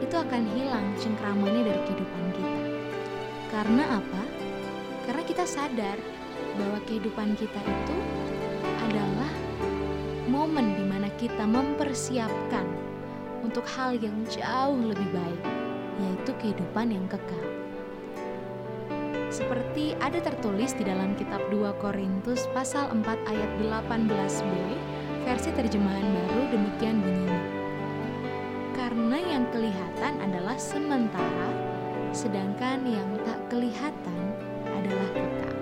itu 0.00 0.14
akan 0.16 0.42
hilang 0.56 0.86
cengkramannya 1.00 1.62
dari 1.66 1.80
kehidupan 1.88 2.24
kita. 2.36 2.62
Karena 3.52 3.84
apa? 4.00 4.22
Karena 5.08 5.22
kita 5.24 5.44
sadar 5.46 5.98
bahwa 6.56 6.78
kehidupan 6.84 7.36
kita 7.38 7.60
itu 7.62 7.96
adalah 8.84 9.32
momen 10.26 10.76
di 10.76 10.84
mana 10.84 11.08
kita 11.16 11.44
mempersiapkan 11.46 12.66
untuk 13.40 13.64
hal 13.72 13.94
yang 13.96 14.16
jauh 14.26 14.76
lebih 14.76 15.08
baik, 15.14 15.42
yaitu 16.02 16.32
kehidupan 16.42 16.90
yang 16.92 17.06
kekal. 17.06 17.55
Seperti 19.36 19.92
ada 20.00 20.16
tertulis 20.24 20.72
di 20.72 20.80
dalam 20.80 21.12
kitab 21.12 21.44
2 21.52 21.76
Korintus 21.76 22.48
pasal 22.56 22.88
4 22.88 23.04
ayat 23.04 23.50
18b, 23.60 24.48
versi 25.28 25.52
terjemahan 25.52 26.08
baru 26.08 26.56
demikian 26.56 27.04
bunyinya. 27.04 27.44
Karena 28.72 29.20
yang 29.20 29.44
kelihatan 29.52 30.24
adalah 30.24 30.56
sementara, 30.56 31.52
sedangkan 32.16 32.88
yang 32.88 33.04
tak 33.28 33.36
kelihatan 33.52 34.22
adalah 34.72 35.08
kekal. 35.12 35.56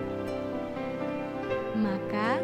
Maka, 1.74 2.38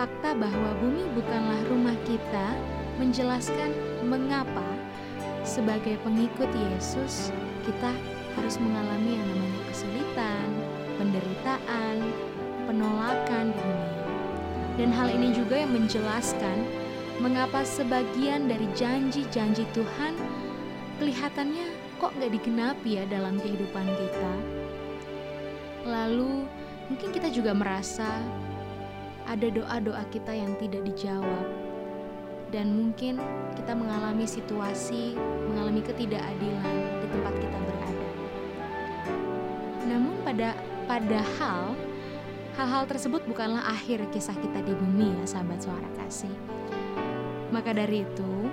fakta 0.00 0.32
bahwa 0.32 0.70
bumi 0.80 1.04
bukanlah 1.12 1.60
rumah 1.68 1.98
kita 2.08 2.56
menjelaskan 2.96 3.76
mengapa 4.08 4.64
sebagai 5.44 6.00
pengikut 6.08 6.48
Yesus 6.72 7.36
kita 7.68 7.92
harus 8.32 8.56
mengalami 8.56 9.20
yang 9.20 9.28
namanya 9.28 9.49
penderitaan, 11.20 11.96
penolakan 12.64 13.52
di 13.52 13.60
dunia. 13.60 14.04
Dan 14.80 14.88
hal 14.96 15.12
ini 15.12 15.36
juga 15.36 15.60
yang 15.60 15.76
menjelaskan 15.76 16.64
mengapa 17.20 17.60
sebagian 17.60 18.48
dari 18.48 18.64
janji-janji 18.72 19.68
Tuhan 19.76 20.16
kelihatannya 20.96 21.68
kok 22.00 22.16
gak 22.16 22.32
digenapi 22.32 22.96
ya 22.96 23.04
dalam 23.04 23.36
kehidupan 23.36 23.84
kita. 23.84 24.32
Lalu 25.84 26.48
mungkin 26.88 27.08
kita 27.12 27.28
juga 27.28 27.52
merasa 27.52 28.08
ada 29.28 29.46
doa-doa 29.52 30.00
kita 30.08 30.32
yang 30.32 30.56
tidak 30.56 30.80
dijawab. 30.88 31.46
Dan 32.50 32.72
mungkin 32.74 33.20
kita 33.54 33.76
mengalami 33.78 34.26
situasi, 34.26 35.14
mengalami 35.46 35.86
ketidakadilan 35.86 36.76
di 36.98 37.06
tempat 37.06 37.34
kita 37.38 37.69
pada 40.30 40.54
padahal 40.86 41.74
hal-hal 42.54 42.86
tersebut 42.86 43.18
bukanlah 43.26 43.66
akhir 43.66 44.06
kisah 44.14 44.38
kita 44.38 44.62
di 44.62 44.70
bumi 44.78 45.10
ya 45.18 45.26
sahabat 45.26 45.58
suara 45.58 45.90
kasih. 45.98 46.30
Maka 47.50 47.74
dari 47.74 48.06
itu, 48.06 48.46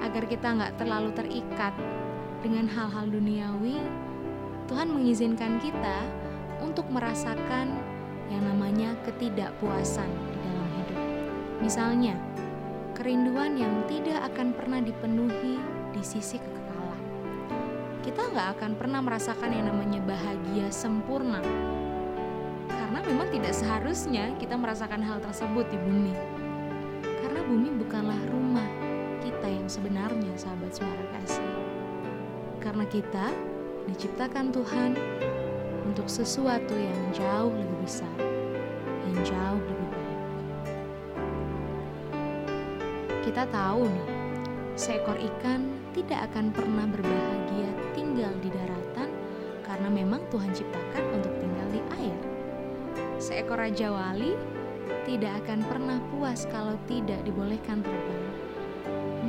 agar 0.00 0.24
kita 0.24 0.48
nggak 0.48 0.80
terlalu 0.80 1.12
terikat 1.12 1.76
dengan 2.40 2.64
hal-hal 2.72 3.04
duniawi, 3.12 3.84
Tuhan 4.64 4.96
mengizinkan 4.96 5.60
kita 5.60 6.08
untuk 6.64 6.88
merasakan 6.88 7.68
yang 8.32 8.40
namanya 8.40 8.96
ketidakpuasan 9.04 10.08
di 10.08 10.36
dalam 10.40 10.68
hidup. 10.72 11.00
Misalnya, 11.60 12.16
kerinduan 12.96 13.60
yang 13.60 13.84
tidak 13.92 14.24
akan 14.32 14.56
pernah 14.56 14.80
dipenuhi 14.80 15.60
di 15.92 16.00
sisi 16.00 16.40
kekekalan. 16.40 16.59
Kita 18.10 18.26
nggak 18.26 18.58
akan 18.58 18.74
pernah 18.74 18.98
merasakan 19.06 19.54
yang 19.54 19.70
namanya 19.70 20.02
bahagia 20.02 20.66
sempurna. 20.74 21.38
Karena 22.66 23.06
memang 23.06 23.30
tidak 23.30 23.54
seharusnya 23.54 24.34
kita 24.34 24.58
merasakan 24.58 24.98
hal 24.98 25.22
tersebut 25.22 25.62
di 25.70 25.78
bumi. 25.78 26.10
Karena 27.06 27.38
bumi 27.46 27.70
bukanlah 27.78 28.18
rumah 28.34 28.66
kita 29.22 29.46
yang 29.46 29.70
sebenarnya, 29.70 30.34
sahabat 30.34 30.74
suara 30.74 31.06
kasih. 31.22 31.54
Karena 32.58 32.82
kita 32.90 33.30
diciptakan 33.86 34.58
Tuhan 34.58 34.98
untuk 35.86 36.10
sesuatu 36.10 36.74
yang 36.74 37.14
jauh 37.14 37.54
lebih 37.54 37.78
besar, 37.86 38.18
yang 39.06 39.22
jauh 39.22 39.62
lebih 39.62 39.86
baik. 39.86 40.18
Kita 43.22 43.46
tahu 43.54 43.86
nih, 43.86 44.19
seekor 44.74 45.18
ikan 45.18 45.70
tidak 45.94 46.30
akan 46.30 46.54
pernah 46.54 46.86
berbahagia 46.86 47.70
tinggal 47.94 48.30
di 48.42 48.50
daratan 48.50 49.10
karena 49.66 49.88
memang 49.90 50.22
Tuhan 50.30 50.50
ciptakan 50.54 51.04
untuk 51.14 51.32
tinggal 51.38 51.68
di 51.70 51.80
air. 52.02 52.18
Seekor 53.22 53.62
raja 53.62 53.90
wali 53.90 54.34
tidak 55.06 55.42
akan 55.46 55.62
pernah 55.66 55.98
puas 56.14 56.46
kalau 56.50 56.74
tidak 56.90 57.22
dibolehkan 57.22 57.82
terbang. 57.82 58.24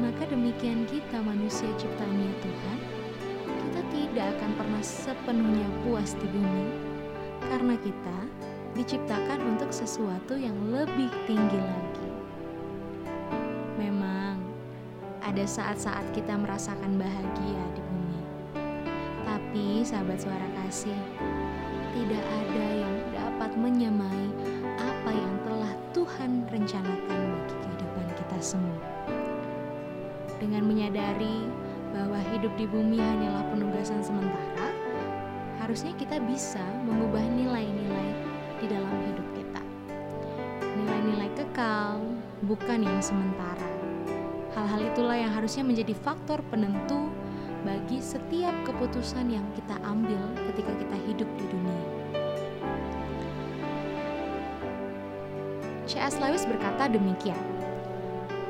Maka 0.02 0.30
demikian 0.30 0.90
kita 0.90 1.22
manusia 1.22 1.70
ciptaannya 1.78 2.34
Tuhan 2.42 2.80
kita 3.72 3.82
tidak 3.94 4.26
akan 4.36 4.52
pernah 4.60 4.84
sepenuhnya 4.84 5.68
puas 5.88 6.12
di 6.20 6.28
bumi 6.28 6.68
karena 7.48 7.76
kita 7.80 8.18
diciptakan 8.76 9.40
untuk 9.48 9.72
sesuatu 9.72 10.36
yang 10.40 10.56
lebih 10.72 11.12
tinggi 11.28 11.60
lagi. 11.60 11.91
Ada 15.32 15.48
saat-saat 15.48 16.04
kita 16.12 16.36
merasakan 16.36 17.00
bahagia 17.00 17.64
di 17.72 17.80
bumi. 17.88 18.20
Tapi 19.24 19.80
sahabat 19.80 20.20
suara 20.20 20.44
kasih, 20.60 21.00
tidak 21.96 22.20
ada 22.20 22.66
yang 22.76 22.96
dapat 23.16 23.56
menyamai 23.56 24.28
apa 24.76 25.12
yang 25.16 25.36
telah 25.48 25.72
Tuhan 25.96 26.44
rencanakan 26.52 27.20
bagi 27.32 27.56
kehidupan 27.64 28.08
kita 28.20 28.38
semua. 28.44 28.84
Dengan 30.36 30.68
menyadari 30.68 31.48
bahwa 31.96 32.20
hidup 32.36 32.52
di 32.60 32.68
bumi 32.68 33.00
hanyalah 33.00 33.48
penugasan 33.56 34.04
sementara, 34.04 34.68
harusnya 35.64 35.96
kita 35.96 36.20
bisa 36.28 36.64
mengubah 36.84 37.24
nilai-nilai 37.24 38.10
di 38.60 38.68
dalam 38.68 39.00
hidup 39.08 39.28
kita. 39.40 39.64
Nilai-nilai 40.76 41.32
kekal, 41.40 42.04
bukan 42.44 42.84
yang 42.84 43.00
sementara. 43.00 43.51
Itulah 44.92 45.16
yang 45.16 45.32
harusnya 45.32 45.64
menjadi 45.64 45.96
faktor 45.96 46.44
penentu 46.52 47.08
bagi 47.64 48.04
setiap 48.04 48.54
keputusan 48.68 49.32
yang 49.32 49.46
kita 49.56 49.80
ambil 49.88 50.20
ketika 50.52 50.76
kita 50.76 50.98
hidup 51.08 51.30
di 51.40 51.46
dunia. 51.48 51.86
C.S. 55.88 56.20
Lewis 56.20 56.44
berkata 56.44 56.92
demikian, 56.92 57.40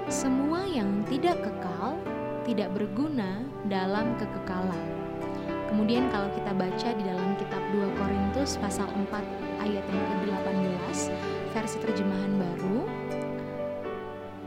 "Semua 0.09 0.65
yang 0.65 1.05
tidak 1.05 1.41
kekal 1.45 1.97
tidak 2.45 2.73
berguna 2.73 3.45
dalam 3.69 4.17
kekekalan. 4.17 4.85
Kemudian 5.71 6.11
kalau 6.11 6.27
kita 6.35 6.51
baca 6.51 6.89
di 6.91 7.03
dalam 7.05 7.31
kitab 7.39 7.63
2 7.71 7.95
Korintus 7.95 8.59
pasal 8.59 8.89
4 8.91 9.23
ayat 9.63 9.85
yang 9.87 10.05
ke-18 10.19 11.15
versi 11.55 11.77
terjemahan 11.79 12.33
baru 12.35 12.79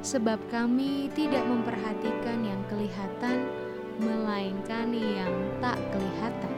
Sebab 0.05 0.37
kami 0.53 1.09
tidak 1.17 1.49
memperhatikan 1.49 2.45
yang 2.45 2.61
kelihatan 2.69 3.49
melainkan 3.97 4.93
yang 4.93 5.33
tak 5.64 5.81
kelihatan. 5.97 6.55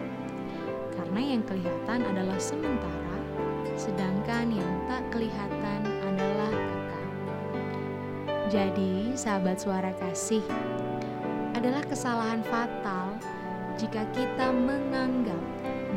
Karena 0.99 1.21
yang 1.23 1.43
kelihatan 1.47 2.01
adalah 2.11 2.43
sementara 2.43 3.07
sedangkan 3.77 4.51
yang 4.51 4.73
tak 4.89 5.05
kelihatan 5.13 5.81
adalah 5.85 6.51
kekal. 6.51 7.09
Jadi, 8.49 9.13
sahabat 9.13 9.61
suara 9.61 9.93
kasih, 10.01 10.41
adalah 11.53 11.85
kesalahan 11.85 12.41
fatal 12.49 13.21
jika 13.77 14.03
kita 14.17 14.49
menganggap 14.49 15.45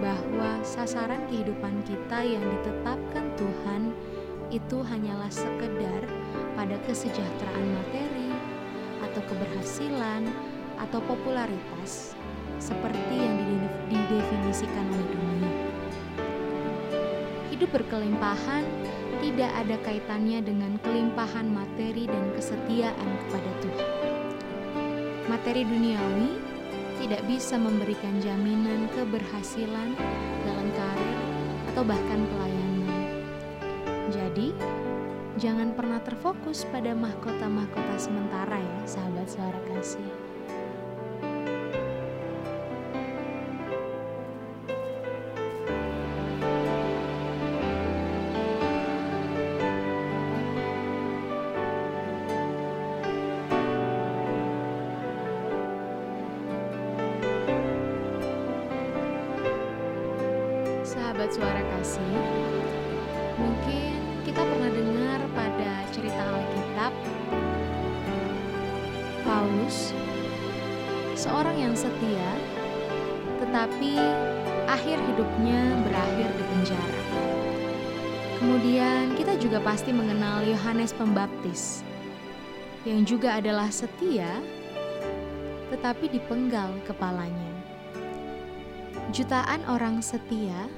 bahwa 0.03 0.59
sasaran 0.63 1.23
kehidupan 1.31 1.83
kita 1.87 2.19
yang 2.19 2.43
ditetapkan 2.43 3.25
Tuhan 3.39 3.95
itu 4.51 4.83
hanyalah 4.83 5.31
sekedar 5.31 6.03
pada 6.59 6.75
kesejahteraan 6.83 7.67
materi 7.71 8.35
atau 8.99 9.23
keberhasilan 9.31 10.27
atau 10.75 10.99
popularitas 11.07 12.19
seperti 12.59 13.15
yang 13.15 13.63
didefinisikan 13.87 14.85
oleh 14.91 15.07
dunia. 15.07 15.51
Hidup 17.47 17.71
berkelimpahan 17.71 18.67
tidak 19.23 19.51
ada 19.55 19.75
kaitannya 19.87 20.43
dengan 20.43 20.75
kelimpahan 20.83 21.47
materi 21.47 22.11
dan 22.11 22.27
kesetiaan 22.35 23.09
kepada 23.23 23.51
Tuhan. 23.63 23.89
materi 25.31 25.63
duniawi 25.63 26.29
tidak 26.99 27.21
bisa 27.29 27.55
memberikan 27.55 28.19
jaminan 28.19 28.91
keberhasilan 28.97 29.95
dalam 30.43 30.67
karir 30.75 31.19
atau 31.71 31.83
bahkan 31.87 32.19
pelayanan. 32.27 32.48
Jangan 35.39 35.71
pernah 35.71 36.03
terfokus 36.03 36.67
pada 36.67 36.91
mahkota-mahkota 36.91 37.95
sementara 37.95 38.59
ya, 38.59 38.79
sahabat 38.83 39.23
suara 39.31 39.59
kasih. 39.71 40.28
Paulus 69.49 69.97
seorang 71.17 71.57
yang 71.57 71.73
setia 71.73 72.29
tetapi 73.41 73.97
akhir 74.69 75.01
hidupnya 75.09 75.73
berakhir 75.89 76.29
di 76.37 76.43
penjara. 76.53 77.01
Kemudian 78.37 79.17
kita 79.17 79.41
juga 79.41 79.57
pasti 79.65 79.89
mengenal 79.89 80.45
Yohanes 80.45 80.93
Pembaptis 80.93 81.81
yang 82.85 83.01
juga 83.09 83.41
adalah 83.41 83.73
setia 83.73 84.37
tetapi 85.73 86.13
dipenggal 86.13 86.69
kepalanya. 86.85 87.49
Jutaan 89.09 89.65
orang 89.65 89.97
setia 90.05 90.69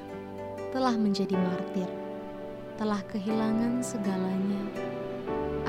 telah 0.72 0.96
menjadi 0.96 1.36
martir, 1.36 1.92
telah 2.80 3.04
kehilangan 3.12 3.84
segalanya, 3.84 4.64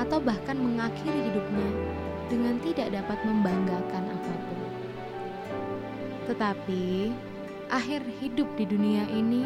atau 0.00 0.16
bahkan 0.24 0.56
mengakhiri 0.56 1.20
hidupnya 1.28 2.00
dengan 2.28 2.60
tidak 2.62 2.92
dapat 2.92 3.18
membanggakan 3.24 4.04
apa 4.10 4.34
pun. 4.48 4.60
Tetapi 6.30 6.84
akhir 7.68 8.00
hidup 8.20 8.48
di 8.56 8.64
dunia 8.64 9.04
ini 9.12 9.44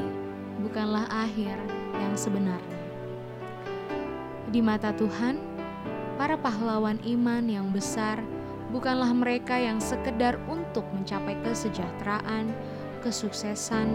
bukanlah 0.62 1.06
akhir 1.10 1.58
yang 1.98 2.14
sebenarnya. 2.14 2.80
Di 4.48 4.64
mata 4.64 4.94
Tuhan, 4.96 5.36
para 6.16 6.34
pahlawan 6.38 6.98
iman 7.04 7.44
yang 7.46 7.68
besar 7.70 8.18
bukanlah 8.74 9.12
mereka 9.12 9.56
yang 9.56 9.80
sekedar 9.80 10.36
untuk 10.48 10.84
mencapai 10.92 11.36
kesejahteraan, 11.44 12.52
kesuksesan, 13.00 13.88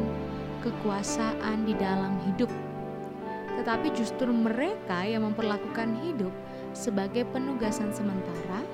kekuasaan 0.64 1.68
di 1.68 1.76
dalam 1.76 2.16
hidup, 2.30 2.50
tetapi 3.60 3.92
justru 3.94 4.32
mereka 4.32 5.04
yang 5.04 5.28
memperlakukan 5.28 6.00
hidup 6.08 6.32
sebagai 6.74 7.28
penugasan 7.30 7.94
sementara 7.94 8.66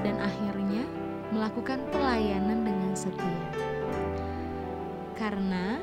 dan 0.00 0.20
akhirnya 0.20 0.84
melakukan 1.30 1.80
pelayanan 1.94 2.66
dengan 2.66 2.92
setia. 2.94 3.46
Karena 5.14 5.78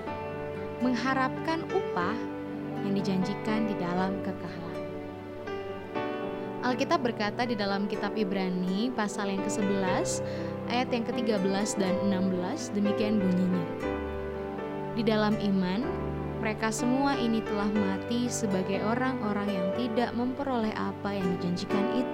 mengharapkan 0.81 1.65
upah 1.73 2.17
yang 2.85 2.93
dijanjikan 2.93 3.65
di 3.65 3.75
dalam 3.77 4.17
kekalan. 4.21 4.67
Alkitab 6.67 6.99
berkata 6.99 7.47
di 7.47 7.55
dalam 7.55 7.87
kitab 7.87 8.11
Ibrani 8.19 8.91
pasal 8.91 9.31
yang 9.31 9.41
ke-11 9.47 10.19
ayat 10.67 10.89
yang 10.91 11.05
ke-13 11.07 11.79
dan 11.79 11.95
16 12.11 12.75
demikian 12.75 13.23
bunyinya. 13.23 13.65
Di 14.97 15.05
dalam 15.05 15.37
iman, 15.37 15.85
mereka 16.43 16.69
semua 16.69 17.15
ini 17.17 17.41
telah 17.45 17.69
mati 17.69 18.29
sebagai 18.29 18.81
orang-orang 18.83 19.49
yang 19.49 19.67
tidak 19.77 20.11
memperoleh 20.13 20.73
apa 20.75 21.15
yang 21.15 21.27
dijanjikan 21.37 21.85
itu. 21.97 22.06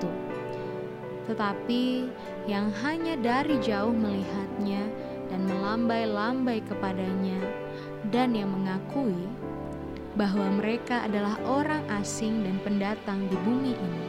Tetapi 1.30 2.12
yang 2.50 2.74
hanya 2.84 3.16
dari 3.16 3.56
jauh 3.64 3.96
melihatnya 3.96 4.84
dan 5.32 5.48
melambai-lambai 5.48 6.60
kepadanya 6.68 7.40
dan 8.12 8.36
yang 8.36 8.52
mengakui 8.52 9.26
bahwa 10.14 10.46
mereka 10.62 11.08
adalah 11.10 11.40
orang 11.48 11.82
asing 11.98 12.46
dan 12.46 12.62
pendatang 12.62 13.26
di 13.32 13.38
bumi 13.42 13.74
ini. 13.74 14.06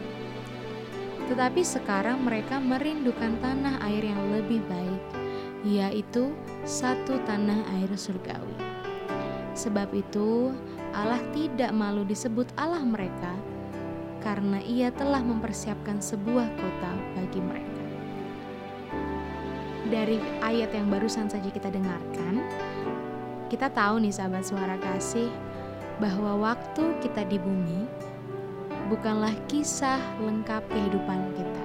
Tetapi 1.25 1.65
sekarang 1.65 2.29
mereka 2.29 2.61
merindukan 2.61 3.41
tanah 3.41 3.81
air 3.89 4.05
yang 4.05 4.21
lebih 4.29 4.61
baik, 4.69 5.03
yaitu 5.65 6.37
satu 6.69 7.17
tanah 7.25 7.65
air 7.81 7.89
surgawi. 7.97 8.61
Sebab 9.57 9.89
itu, 9.97 10.53
Allah 10.93 11.23
tidak 11.33 11.73
malu 11.73 12.05
disebut 12.05 12.53
Allah 12.61 12.85
mereka, 12.85 13.33
karena 14.25 14.59
Ia 14.65 14.89
telah 14.91 15.21
mempersiapkan 15.21 16.01
sebuah 16.01 16.49
kota 16.57 16.93
bagi 17.13 17.41
mereka. 17.45 17.85
Dari 19.93 20.19
ayat 20.41 20.73
yang 20.73 20.89
barusan 20.89 21.29
saja 21.29 21.53
kita 21.53 21.69
dengarkan, 21.69 22.41
kita 23.53 23.69
tahu 23.69 24.01
nih, 24.01 24.11
sahabat 24.11 24.49
suara 24.49 24.81
kasih, 24.81 25.29
bahwa 26.01 26.51
waktu 26.51 26.97
kita 27.05 27.29
di 27.29 27.37
bumi 27.39 27.85
bukanlah 28.89 29.37
kisah 29.47 30.01
lengkap 30.25 30.65
kehidupan 30.73 31.21
kita. 31.37 31.65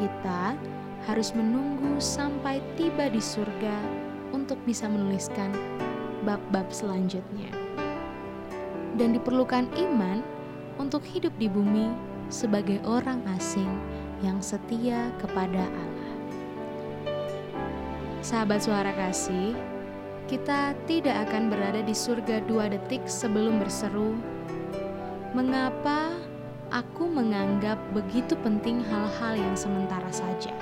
Kita 0.00 0.42
harus 1.04 1.30
menunggu 1.36 2.00
sampai 2.00 2.58
tiba 2.80 3.12
di 3.12 3.20
surga 3.20 3.76
untuk 4.32 4.56
bisa 4.64 4.88
menuliskan 4.88 5.52
bab-bab 6.24 6.66
selanjutnya. 6.72 7.52
Dan 8.96 9.14
diperlukan 9.14 9.68
iman 9.76 10.33
untuk 10.78 11.02
hidup 11.06 11.32
di 11.38 11.46
bumi 11.46 11.90
sebagai 12.32 12.80
orang 12.88 13.22
asing 13.36 13.70
yang 14.24 14.40
setia 14.40 15.12
kepada 15.20 15.62
Allah. 15.62 16.12
Sahabat 18.24 18.64
suara 18.64 18.92
kasih, 18.96 19.52
kita 20.24 20.72
tidak 20.88 21.28
akan 21.28 21.52
berada 21.52 21.84
di 21.84 21.92
surga 21.92 22.40
dua 22.48 22.72
detik 22.72 23.04
sebelum 23.04 23.60
berseru, 23.60 24.16
"Mengapa 25.36 26.16
aku 26.72 27.04
menganggap 27.04 27.76
begitu 27.92 28.32
penting 28.40 28.80
hal-hal 28.80 29.36
yang 29.36 29.52
sementara 29.52 30.08
saja? 30.08 30.56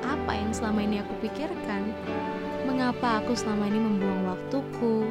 Apa 0.00 0.32
yang 0.32 0.56
selama 0.56 0.80
ini 0.88 1.04
aku 1.04 1.12
pikirkan? 1.20 1.92
Mengapa 2.64 3.20
aku 3.20 3.36
selama 3.36 3.68
ini 3.68 3.76
membuang 3.76 4.32
waktuku, 4.32 5.04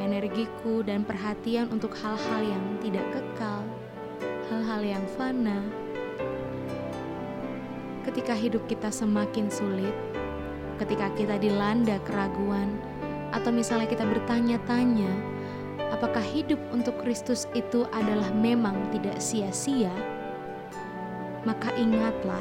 energiku, 0.00 0.80
dan 0.80 1.04
perhatian 1.04 1.68
untuk 1.68 1.92
hal-hal 2.00 2.40
yang 2.40 2.64
tidak 2.80 3.04
kekal, 3.12 3.67
hal-hal 4.50 4.82
yang 4.84 5.04
fana?" 5.14 5.60
Ketika 8.08 8.32
hidup 8.32 8.64
kita 8.66 8.88
semakin 8.88 9.52
sulit, 9.52 9.94
ketika 10.80 11.12
kita 11.14 11.36
dilanda 11.36 12.00
keraguan, 12.08 12.80
atau 13.32 13.52
misalnya 13.52 13.84
kita 13.84 14.08
bertanya-tanya, 14.08 15.12
apakah 15.92 16.24
hidup 16.24 16.58
untuk 16.72 16.96
Kristus 17.04 17.44
itu 17.52 17.84
adalah 17.92 18.32
memang 18.32 18.76
tidak 18.92 19.20
sia-sia? 19.20 19.92
Maka 21.44 21.72
ingatlah 21.76 22.40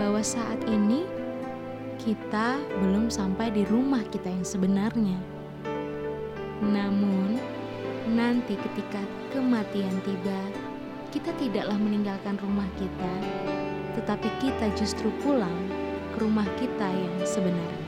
bahwa 0.00 0.24
saat 0.24 0.58
ini 0.64 1.04
kita 1.98 2.56
belum 2.80 3.10
sampai 3.10 3.50
di 3.50 3.66
rumah 3.66 4.00
kita 4.08 4.30
yang 4.30 4.46
sebenarnya. 4.46 5.18
Namun, 6.62 7.36
nanti 8.14 8.54
ketika 8.54 9.02
kematian 9.34 9.92
tiba, 10.06 10.40
kita 11.08 11.32
tidaklah 11.40 11.76
meninggalkan 11.80 12.36
rumah 12.36 12.68
kita, 12.76 13.12
tetapi 13.96 14.28
kita 14.44 14.68
justru 14.76 15.08
pulang 15.24 15.56
ke 16.12 16.20
rumah 16.20 16.44
kita 16.60 16.84
yang 16.84 17.16
sebenarnya. 17.24 17.86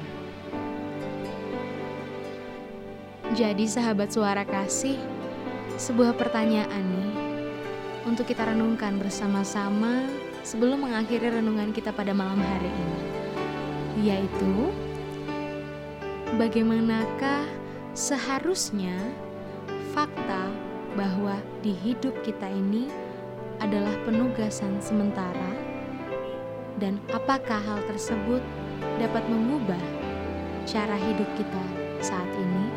Jadi 3.37 3.65
sahabat 3.69 4.11
suara 4.11 4.43
kasih, 4.43 4.97
sebuah 5.77 6.17
pertanyaan 6.17 6.83
nih 6.83 7.15
untuk 8.09 8.25
kita 8.25 8.49
renungkan 8.49 8.97
bersama-sama 8.97 10.09
sebelum 10.43 10.89
mengakhiri 10.89 11.39
renungan 11.39 11.71
kita 11.77 11.93
pada 11.93 12.17
malam 12.17 12.41
hari 12.41 12.73
ini. 12.73 13.01
Yaitu 14.01 14.73
bagaimanakah 16.41 17.45
seharusnya 17.93 18.97
fakta 19.93 20.49
bahwa 20.99 21.39
di 21.63 21.71
hidup 21.71 22.17
kita 22.27 22.51
ini 22.51 22.91
adalah 23.61 23.93
penugasan 24.09 24.81
sementara 24.81 25.53
dan 26.81 26.97
apakah 27.13 27.61
hal 27.61 27.81
tersebut 27.85 28.41
dapat 28.97 29.21
mengubah 29.29 29.81
cara 30.65 30.97
hidup 30.97 31.29
kita 31.37 31.65
saat 32.01 32.29
ini? 32.41 32.70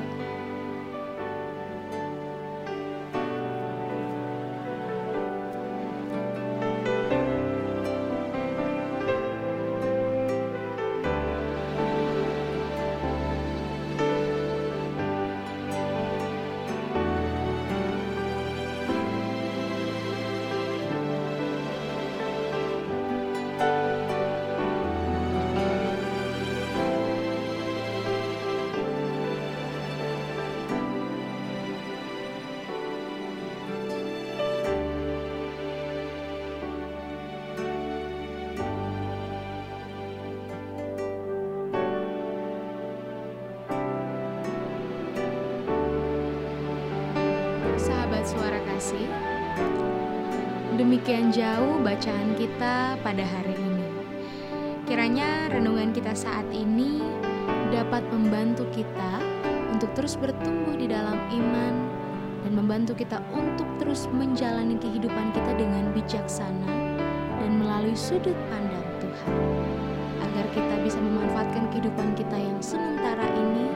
Demikian 50.76 51.32
jauh 51.32 51.80
bacaan 51.80 52.36
kita 52.36 53.00
pada 53.00 53.24
hari 53.24 53.56
ini. 53.56 53.88
Kiranya 54.84 55.48
renungan 55.48 55.96
kita 55.96 56.12
saat 56.12 56.44
ini 56.52 57.00
dapat 57.72 58.04
membantu 58.12 58.68
kita 58.76 59.24
untuk 59.72 59.88
terus 59.96 60.20
bertumbuh 60.20 60.76
di 60.76 60.92
dalam 60.92 61.16
iman 61.32 61.74
dan 62.44 62.52
membantu 62.52 63.00
kita 63.00 63.24
untuk 63.32 63.66
terus 63.80 64.12
menjalani 64.12 64.76
kehidupan 64.76 65.32
kita 65.32 65.56
dengan 65.56 65.88
bijaksana 65.96 66.72
dan 67.40 67.52
melalui 67.56 67.96
sudut 67.96 68.36
pandang 68.52 68.88
Tuhan. 69.00 69.34
Agar 70.20 70.46
kita 70.52 70.76
bisa 70.84 71.00
memanfaatkan 71.00 71.72
kehidupan 71.72 72.20
kita 72.20 72.36
yang 72.36 72.60
sementara 72.60 73.24
ini 73.32 73.72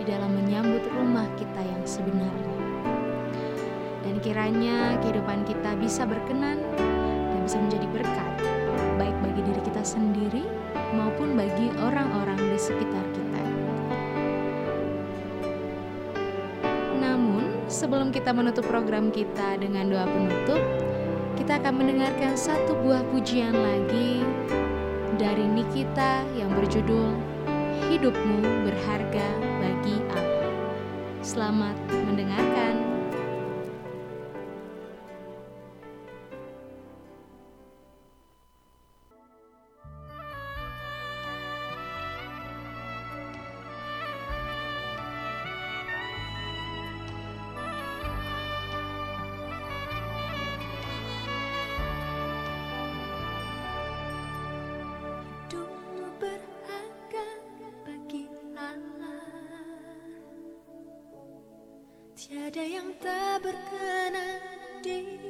di 0.00 0.04
dalam 0.08 0.32
menyambut 0.32 0.82
rumah 0.96 1.28
kita 1.36 1.60
yang 1.60 1.84
sebenarnya. 1.84 2.55
Kiranya 4.26 4.98
kehidupan 5.06 5.46
kita 5.46 5.78
bisa 5.78 6.02
berkenan 6.02 6.58
dan 6.74 7.38
bisa 7.46 7.62
menjadi 7.62 7.86
berkat 7.94 8.32
baik 8.98 9.14
bagi 9.22 9.38
diri 9.46 9.62
kita 9.62 9.86
sendiri 9.86 10.42
maupun 10.98 11.38
bagi 11.38 11.70
orang-orang 11.78 12.34
di 12.34 12.58
sekitar 12.58 13.06
kita. 13.14 13.42
Namun, 16.98 17.70
sebelum 17.70 18.10
kita 18.10 18.34
menutup 18.34 18.66
program 18.66 19.14
kita 19.14 19.62
dengan 19.62 19.94
doa 19.94 20.10
penutup, 20.10 20.58
kita 21.38 21.62
akan 21.62 21.86
mendengarkan 21.86 22.34
satu 22.34 22.74
buah 22.82 23.06
pujian 23.14 23.54
lagi 23.54 24.26
dari 25.22 25.46
Nikita 25.46 26.26
yang 26.34 26.50
berjudul 26.50 27.14
Hidupmu 27.94 28.66
Berharga 28.66 29.28
Bagi 29.62 30.02
Allah. 30.10 30.50
Selamat 31.22 31.78
mendengarkan. 31.94 32.75
Yang 62.64 62.88
tak 63.04 63.44
berkenan 63.44 64.40
di 64.80 65.25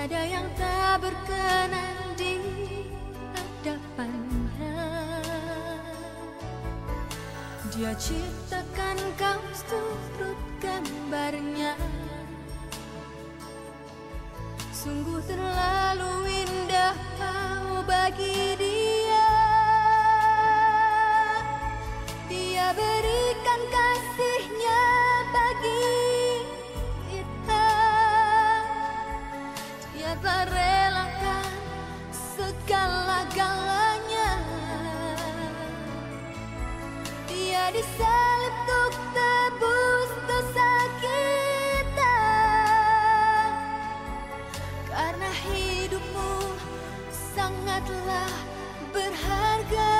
Tiada 0.00 0.24
yang 0.24 0.48
tak 0.56 1.04
berkenan 1.04 1.89
sangatlah 48.00 48.32
berharga. 48.96 49.92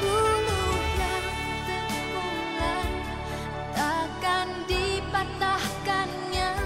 Buluh 0.00 0.80
yang 0.96 1.28
terkulai 1.68 2.88
takkan 3.76 4.48
dipatahkannya. 4.64 6.56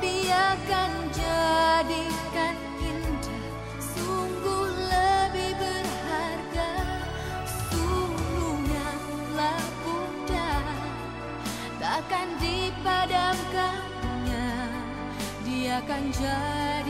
Dia 0.00 0.56
akan 0.56 1.12
jadikan 1.12 2.56
indah. 2.80 3.44
Sungguh 3.76 4.72
lebih 4.72 5.52
berharga. 5.60 6.72
Telah 7.68 9.60
pudar 9.84 10.64
Takkan 11.76 12.40
dipadamkannya. 12.40 14.48
Dia 15.44 15.76
akan 15.82 16.04
jadikan 16.14 16.81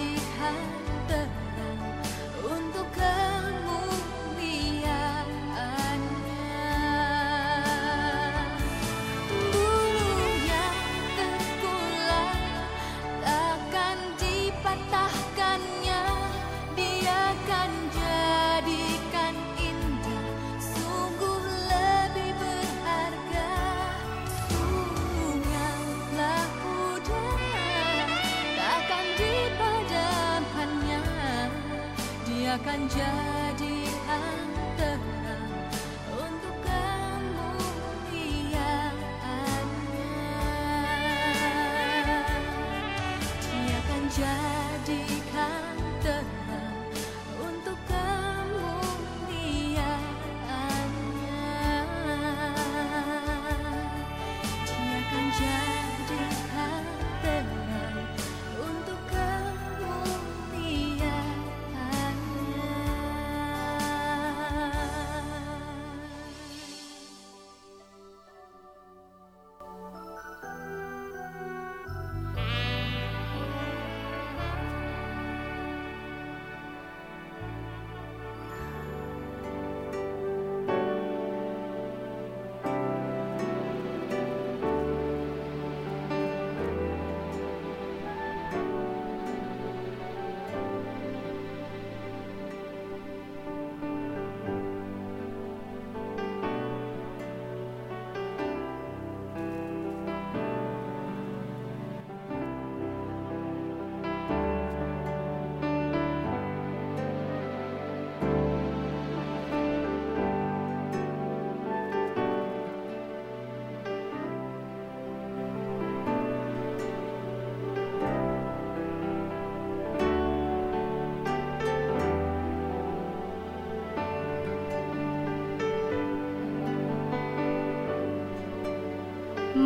just 32.94 33.31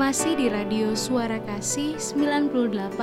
Masih 0.07 0.39
di 0.39 0.47
Radio 0.47 0.95
Suara 0.95 1.43
Kasih 1.43 1.99
98.6 1.99 2.95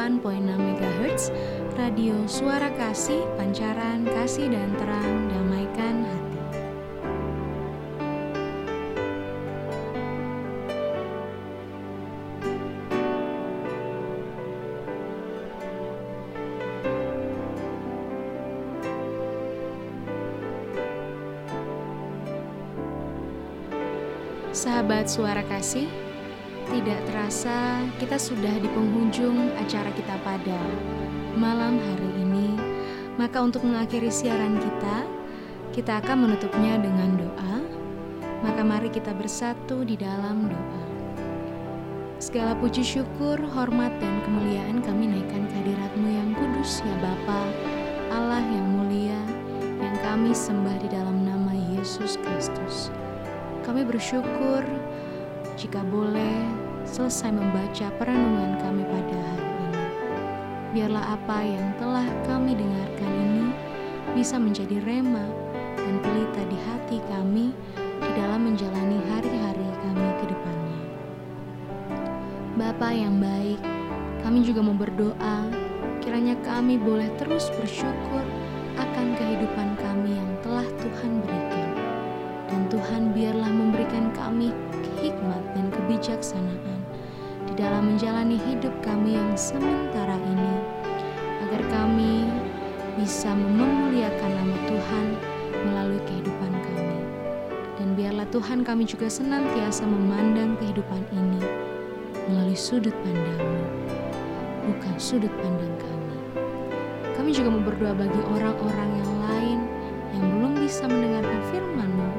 MHz 0.55 1.35
Radio 1.75 2.15
Suara 2.31 2.71
Kasih 2.79 3.27
Pancaran 3.35 4.07
Kasih 4.07 4.47
dan 4.47 4.71
Terang 4.79 5.27
Damaikan 5.27 6.07
Hati. 6.07 6.39
Sahabat 24.55 25.11
Suara 25.11 25.43
Kasih, 25.43 25.91
tidak 26.71 26.99
terasa 27.09 27.83
kita 27.99 28.15
sudah 28.15 28.55
di 28.61 28.69
penghujung 28.71 29.51
acara 29.59 29.91
kita 29.91 30.15
pada 30.23 30.59
malam 31.35 31.81
hari 31.81 32.09
ini. 32.21 32.55
Maka 33.19 33.43
untuk 33.43 33.67
mengakhiri 33.67 34.09
siaran 34.09 34.57
kita, 34.57 34.97
kita 35.73 35.99
akan 36.01 36.29
menutupnya 36.29 36.79
dengan 36.79 37.17
doa. 37.19 37.55
Maka 38.43 38.61
mari 38.61 38.91
kita 38.91 39.15
bersatu 39.15 39.87
di 39.87 39.95
dalam 39.95 40.51
doa. 40.51 40.83
Segala 42.23 42.55
puji 42.55 42.87
syukur, 42.87 43.35
hormat, 43.51 43.91
dan 43.99 44.23
kemuliaan 44.23 44.79
kami 44.79 45.11
naikkan 45.11 45.43
kehadiratmu 45.43 46.07
yang 46.07 46.31
kudus 46.31 46.79
ya 46.79 46.95
Bapa, 47.03 47.43
Allah 48.15 48.39
yang 48.39 48.67
mulia, 48.79 49.19
yang 49.83 49.95
kami 49.99 50.31
sembah 50.31 50.79
di 50.79 50.87
dalam 50.87 51.27
nama 51.27 51.51
Yesus 51.75 52.15
Kristus. 52.23 52.87
Kami 53.67 53.83
bersyukur 53.83 54.63
jika 55.53 55.85
boleh 55.85 56.49
selesai 56.83 57.29
membaca 57.29 57.87
perenungan 58.01 58.57
kami 58.59 58.83
pada 58.83 59.17
hari 59.17 59.47
ini. 59.47 59.83
Biarlah 60.73 61.05
apa 61.13 61.37
yang 61.45 61.67
telah 61.77 62.07
kami 62.25 62.57
dengarkan 62.57 63.11
ini 63.13 63.47
bisa 64.17 64.41
menjadi 64.41 64.81
rema 64.81 65.25
dan 65.77 65.95
pelita 66.01 66.41
di 66.49 66.57
hati 66.57 66.97
kami 67.09 67.53
di 67.77 68.09
dalam 68.17 68.49
menjalani 68.49 68.97
hari-hari 69.13 69.69
kami 69.85 70.07
ke 70.17 70.25
depannya. 70.33 70.81
Bapa 72.57 72.89
yang 72.89 73.21
baik, 73.21 73.61
kami 74.25 74.41
juga 74.41 74.65
mau 74.65 74.75
berdoa 74.75 75.63
kiranya 76.03 76.35
kami 76.43 76.75
boleh 76.75 77.07
terus 77.15 77.47
bersyukur 77.55 78.25
akan 78.75 79.15
kehidupan 79.15 79.79
kami 79.79 80.19
yang 80.19 80.31
telah 80.43 80.67
Tuhan 80.81 81.23
berikan. 81.23 81.69
Dan 82.51 82.61
Tuhan 82.67 83.03
biarlah 83.15 83.52
kebijaksanaan 86.03 86.83
di 87.47 87.53
dalam 87.55 87.95
menjalani 87.95 88.35
hidup 88.35 88.75
kami 88.83 89.15
yang 89.15 89.31
sementara 89.39 90.19
ini, 90.19 90.53
agar 91.47 91.63
kami 91.71 92.27
bisa 92.99 93.31
memuliakan 93.31 94.31
nama 94.35 94.57
Tuhan 94.67 95.05
melalui 95.63 96.03
kehidupan 96.03 96.51
kami. 96.59 96.99
Dan 97.79 97.95
biarlah 97.95 98.27
Tuhan 98.35 98.67
kami 98.67 98.83
juga 98.83 99.07
senantiasa 99.07 99.87
memandang 99.87 100.59
kehidupan 100.59 101.07
ini 101.15 101.39
melalui 102.27 102.59
sudut 102.59 102.91
pandangmu, 102.99 103.63
bukan 104.75 104.95
sudut 104.99 105.31
pandang 105.39 105.71
kami. 105.79 106.15
Kami 107.15 107.31
juga 107.31 107.47
mau 107.47 107.63
berdoa 107.63 107.95
bagi 107.95 108.21
orang-orang 108.27 108.89
yang 108.99 109.13
lain 109.31 109.59
yang 110.19 110.23
belum 110.35 110.53
bisa 110.67 110.83
mendengarkan 110.83 111.39
firman-Mu, 111.47 112.09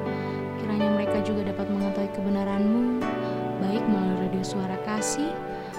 kiranya 0.56 0.88
mereka 0.96 1.20
juga 1.20 1.52
dapat 1.52 1.68
mengetahui 1.68 2.10
kebenaran-Mu, 2.16 3.12
baik 3.64 3.84
melalui 3.88 4.28
radio 4.28 4.44
suara 4.44 4.76
kasih 4.84 5.32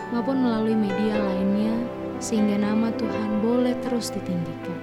maupun 0.10 0.42
melalui 0.42 0.74
media 0.74 1.22
lainnya, 1.22 1.74
sehingga 2.18 2.58
nama 2.58 2.90
Tuhan 2.98 3.46
boleh 3.46 3.78
terus 3.86 4.10
ditinggikan. 4.10 4.80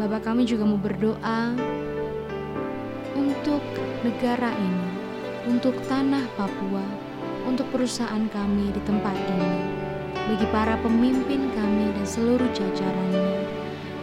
Bapak 0.00 0.28
kami 0.28 0.48
juga 0.48 0.64
mau 0.64 0.80
berdoa 0.80 1.56
untuk 3.16 3.64
negara 4.04 4.52
ini, 4.56 4.88
untuk 5.48 5.76
tanah 5.88 6.24
Papua, 6.36 6.84
untuk 7.48 7.64
perusahaan 7.72 8.28
kami 8.28 8.72
di 8.76 8.80
tempat 8.84 9.16
ini, 9.16 9.56
bagi 10.28 10.46
para 10.52 10.76
pemimpin 10.84 11.48
kami 11.52 11.84
dan 11.96 12.06
seluruh 12.06 12.48
jajarannya. 12.52 13.44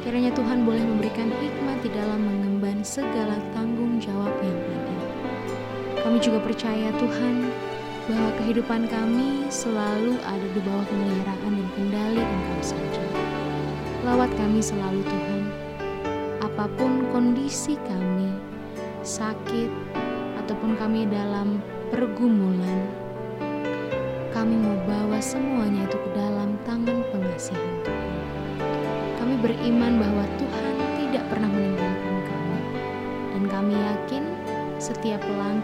Kiranya 0.02 0.34
Tuhan 0.36 0.66
boleh 0.68 0.84
memberikan 0.84 1.30
hikmat 1.30 1.78
di 1.86 1.90
dalam 1.94 2.26
mengemban 2.26 2.82
segala 2.82 3.38
tanggung 3.54 4.02
jawab 4.02 4.34
yang 4.42 4.60
ada. 4.66 4.73
Kami 6.04 6.20
juga 6.20 6.44
percaya 6.44 6.92
Tuhan 7.00 7.48
bahwa 8.12 8.36
kehidupan 8.44 8.92
kami 8.92 9.48
selalu 9.48 10.20
ada 10.28 10.48
di 10.52 10.60
bawah 10.60 10.84
pemeliharaan 10.92 11.52
dan 11.56 11.68
kendali 11.80 12.20
Engkau 12.20 12.60
saja. 12.76 13.06
Lawat 14.04 14.28
kami 14.36 14.60
selalu 14.60 15.00
Tuhan, 15.08 15.42
apa 16.44 16.68
pun 16.76 17.08
kondisi 17.16 17.80
kami, 17.88 18.36
sakit, 19.00 19.72
ataupun 20.44 20.76
kami 20.76 21.08
dalam 21.08 21.64
pergumulan, 21.88 22.84
kami 24.36 24.60
mau 24.60 24.76
bawa 24.84 25.24
semuanya 25.24 25.88
itu 25.88 25.96
ke 25.96 26.10
dalam 26.20 26.60
tangan 26.68 27.00
pengasihan 27.16 27.76
Tuhan. 27.88 28.12
Kami 29.24 29.40
beriman 29.40 30.04
bahwa 30.04 30.28
Tuhan 30.36 30.76
tidak 31.00 31.24
pernah 31.32 31.48
meninggalkan 31.48 32.16
kami, 32.28 32.60
dan 33.32 33.44
kami 33.48 33.74
yakin 33.80 34.24
setiap 34.84 35.24
langkah 35.40 35.63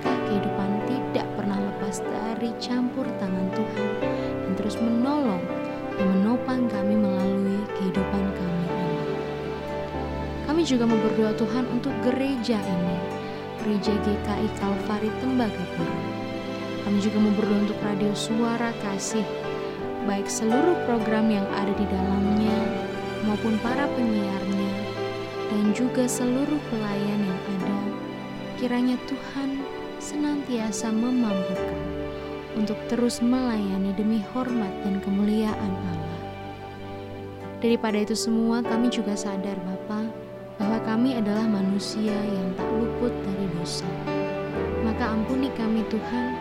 Kami 10.59 10.67
juga 10.67 10.91
berdoa 10.91 11.31
Tuhan 11.39 11.71
untuk 11.71 11.95
gereja 12.03 12.59
ini, 12.59 12.97
gereja 13.63 13.95
GKI 13.95 14.47
Kalvari 14.59 15.07
Tembagapura. 15.23 15.99
Kami 16.83 16.99
juga 16.99 17.15
berdoa 17.31 17.63
untuk 17.63 17.79
radio 17.79 18.11
suara 18.11 18.75
kasih, 18.83 19.23
baik 20.03 20.27
seluruh 20.27 20.75
program 20.83 21.31
yang 21.31 21.47
ada 21.55 21.71
di 21.79 21.87
dalamnya 21.87 22.59
maupun 23.23 23.55
para 23.63 23.87
penyiarnya, 23.95 24.71
dan 25.47 25.71
juga 25.71 26.03
seluruh 26.11 26.59
pelayan 26.67 27.21
yang 27.23 27.41
ada. 27.55 27.79
Kiranya 28.59 28.97
Tuhan 29.07 29.63
senantiasa 30.03 30.91
memampukan 30.91 31.79
untuk 32.59 32.75
terus 32.91 33.23
melayani 33.23 33.95
demi 33.95 34.19
hormat 34.35 34.75
dan 34.83 34.99
kemuliaan 35.07 35.71
Allah. 35.87 36.19
Daripada 37.63 38.03
itu 38.03 38.11
semua, 38.11 38.59
kami 38.59 38.91
juga 38.91 39.15
sadar, 39.15 39.55
Bapa, 39.63 40.27
bahwa 40.59 40.75
kami 40.83 41.15
adalah 41.15 41.47
manusia 41.47 42.11
yang 42.11 42.51
tak 42.59 42.67
luput 42.75 43.15
dari 43.23 43.47
dosa. 43.55 43.87
Maka 44.83 45.15
ampuni 45.15 45.47
kami, 45.55 45.87
Tuhan, 45.87 46.35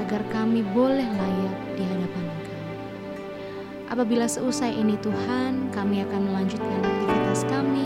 agar 0.00 0.24
kami 0.32 0.64
boleh 0.72 1.04
layak 1.04 1.56
di 1.76 1.84
hadapan 1.84 2.24
Engkau. 2.24 2.60
Apabila 3.92 4.24
seusai 4.24 4.72
ini, 4.72 4.96
Tuhan, 5.04 5.68
kami 5.76 6.00
akan 6.08 6.32
melanjutkan 6.32 6.80
aktivitas 6.80 7.44
kami, 7.52 7.84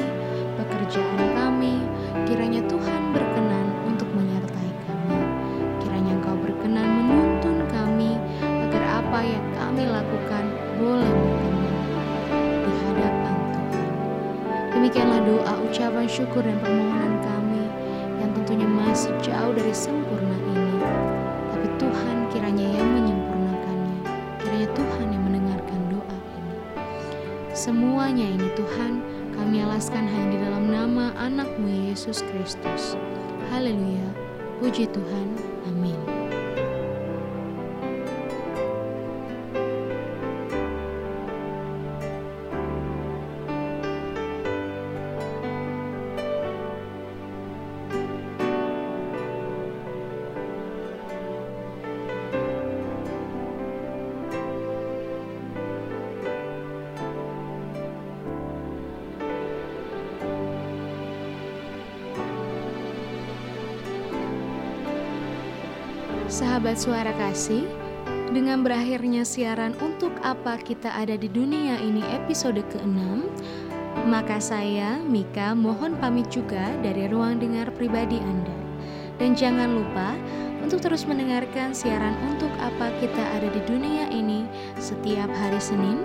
pekerjaan 0.55 1.21
kami. 1.35 1.83
Kiranya 2.31 2.63
Tuhan 2.71 3.03
berkenan 3.11 3.67
untuk 3.91 4.07
menyertai 4.15 4.73
kami. 4.87 5.19
Kiranya 5.83 6.23
Engkau 6.23 6.39
berkenan 6.39 6.87
menuntun 6.87 7.67
kami 7.67 8.15
agar 8.47 9.03
apa 9.03 9.19
yang 9.27 9.47
kami 9.59 9.83
lakukan 9.91 10.45
boleh 10.79 11.42
doa, 15.33 15.55
ucapan 15.65 16.05
syukur 16.05 16.45
dan 16.45 16.61
permohonan 16.61 17.17
kami 17.25 17.65
yang 18.21 18.31
tentunya 18.37 18.69
masih 18.69 19.13
jauh 19.25 19.53
dari 19.57 19.73
sempurna 19.73 20.37
ini. 20.53 20.77
Tapi 21.49 21.67
Tuhan 21.81 22.17
kiranya 22.29 22.67
yang 22.69 22.89
menyempurnakannya. 23.01 24.01
Kiranya 24.45 24.69
Tuhan 24.77 25.07
yang 25.09 25.23
mendengarkan 25.25 25.81
doa 25.89 26.17
ini. 26.37 26.57
Semuanya 27.57 28.27
ini 28.29 28.49
Tuhan 28.53 28.93
kami 29.33 29.65
alaskan 29.65 30.05
hanya 30.05 30.29
di 30.37 30.39
dalam 30.45 30.65
nama 30.69 31.17
anakmu 31.17 31.89
Yesus 31.89 32.21
Kristus. 32.21 33.01
Haleluya. 33.49 34.13
Puji 34.61 34.85
Tuhan. 34.93 35.29
Amin. 35.73 36.22
Sahabat 66.63 66.79
suara 66.79 67.13
kasih, 67.19 67.67
dengan 68.31 68.63
berakhirnya 68.63 69.27
siaran 69.27 69.75
untuk 69.83 70.15
apa 70.23 70.55
kita 70.63 70.95
ada 70.95 71.19
di 71.19 71.27
dunia 71.27 71.75
ini 71.83 72.07
episode 72.15 72.63
ke-6, 72.71 73.27
maka 74.07 74.39
saya, 74.39 74.95
Mika, 75.03 75.59
mohon 75.59 75.99
pamit 75.99 76.31
juga 76.31 76.71
dari 76.79 77.11
ruang 77.11 77.43
dengar 77.43 77.67
pribadi 77.75 78.23
Anda. 78.23 78.55
Dan 79.19 79.35
jangan 79.35 79.75
lupa 79.75 80.15
untuk 80.63 80.79
terus 80.79 81.03
mendengarkan 81.03 81.75
siaran 81.75 82.15
untuk 82.31 82.55
apa 82.63 82.95
kita 83.03 83.25
ada 83.35 83.51
di 83.51 83.59
dunia 83.67 84.07
ini 84.15 84.47
setiap 84.79 85.35
hari 85.35 85.59
Senin 85.59 85.99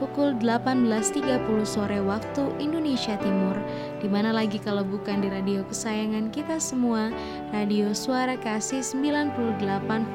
pukul 0.00 0.32
18.30 0.40 1.44
sore 1.68 2.00
waktu 2.00 2.48
Indonesia 2.56 3.20
Timur. 3.20 3.52
Di 4.00 4.08
mana 4.08 4.32
lagi 4.32 4.56
kalau 4.56 4.80
bukan 4.80 5.20
di 5.20 5.28
radio 5.28 5.60
kesayangan 5.68 6.32
kita 6.32 6.56
semua, 6.56 7.12
Radio 7.52 7.92
Suara 7.92 8.40
Kasih 8.40 8.80
98.6 8.80 9.36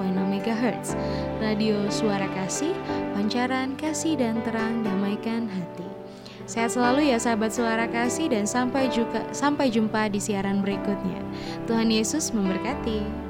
MHz. 0.10 0.98
Radio 1.38 1.86
Suara 1.94 2.26
Kasih, 2.34 2.74
pancaran 3.14 3.78
kasih 3.78 4.18
dan 4.18 4.42
terang 4.42 4.82
damaikan 4.82 5.46
hati. 5.46 5.86
Sehat 6.46 6.78
selalu 6.78 7.10
ya 7.10 7.18
sahabat 7.18 7.58
suara 7.58 7.90
kasih 7.90 8.30
dan 8.30 8.46
sampai 8.46 8.86
juga 8.94 9.26
sampai 9.34 9.74
jumpa 9.74 10.14
di 10.14 10.22
siaran 10.22 10.62
berikutnya. 10.62 11.18
Tuhan 11.66 11.90
Yesus 11.90 12.30
memberkati. 12.38 13.25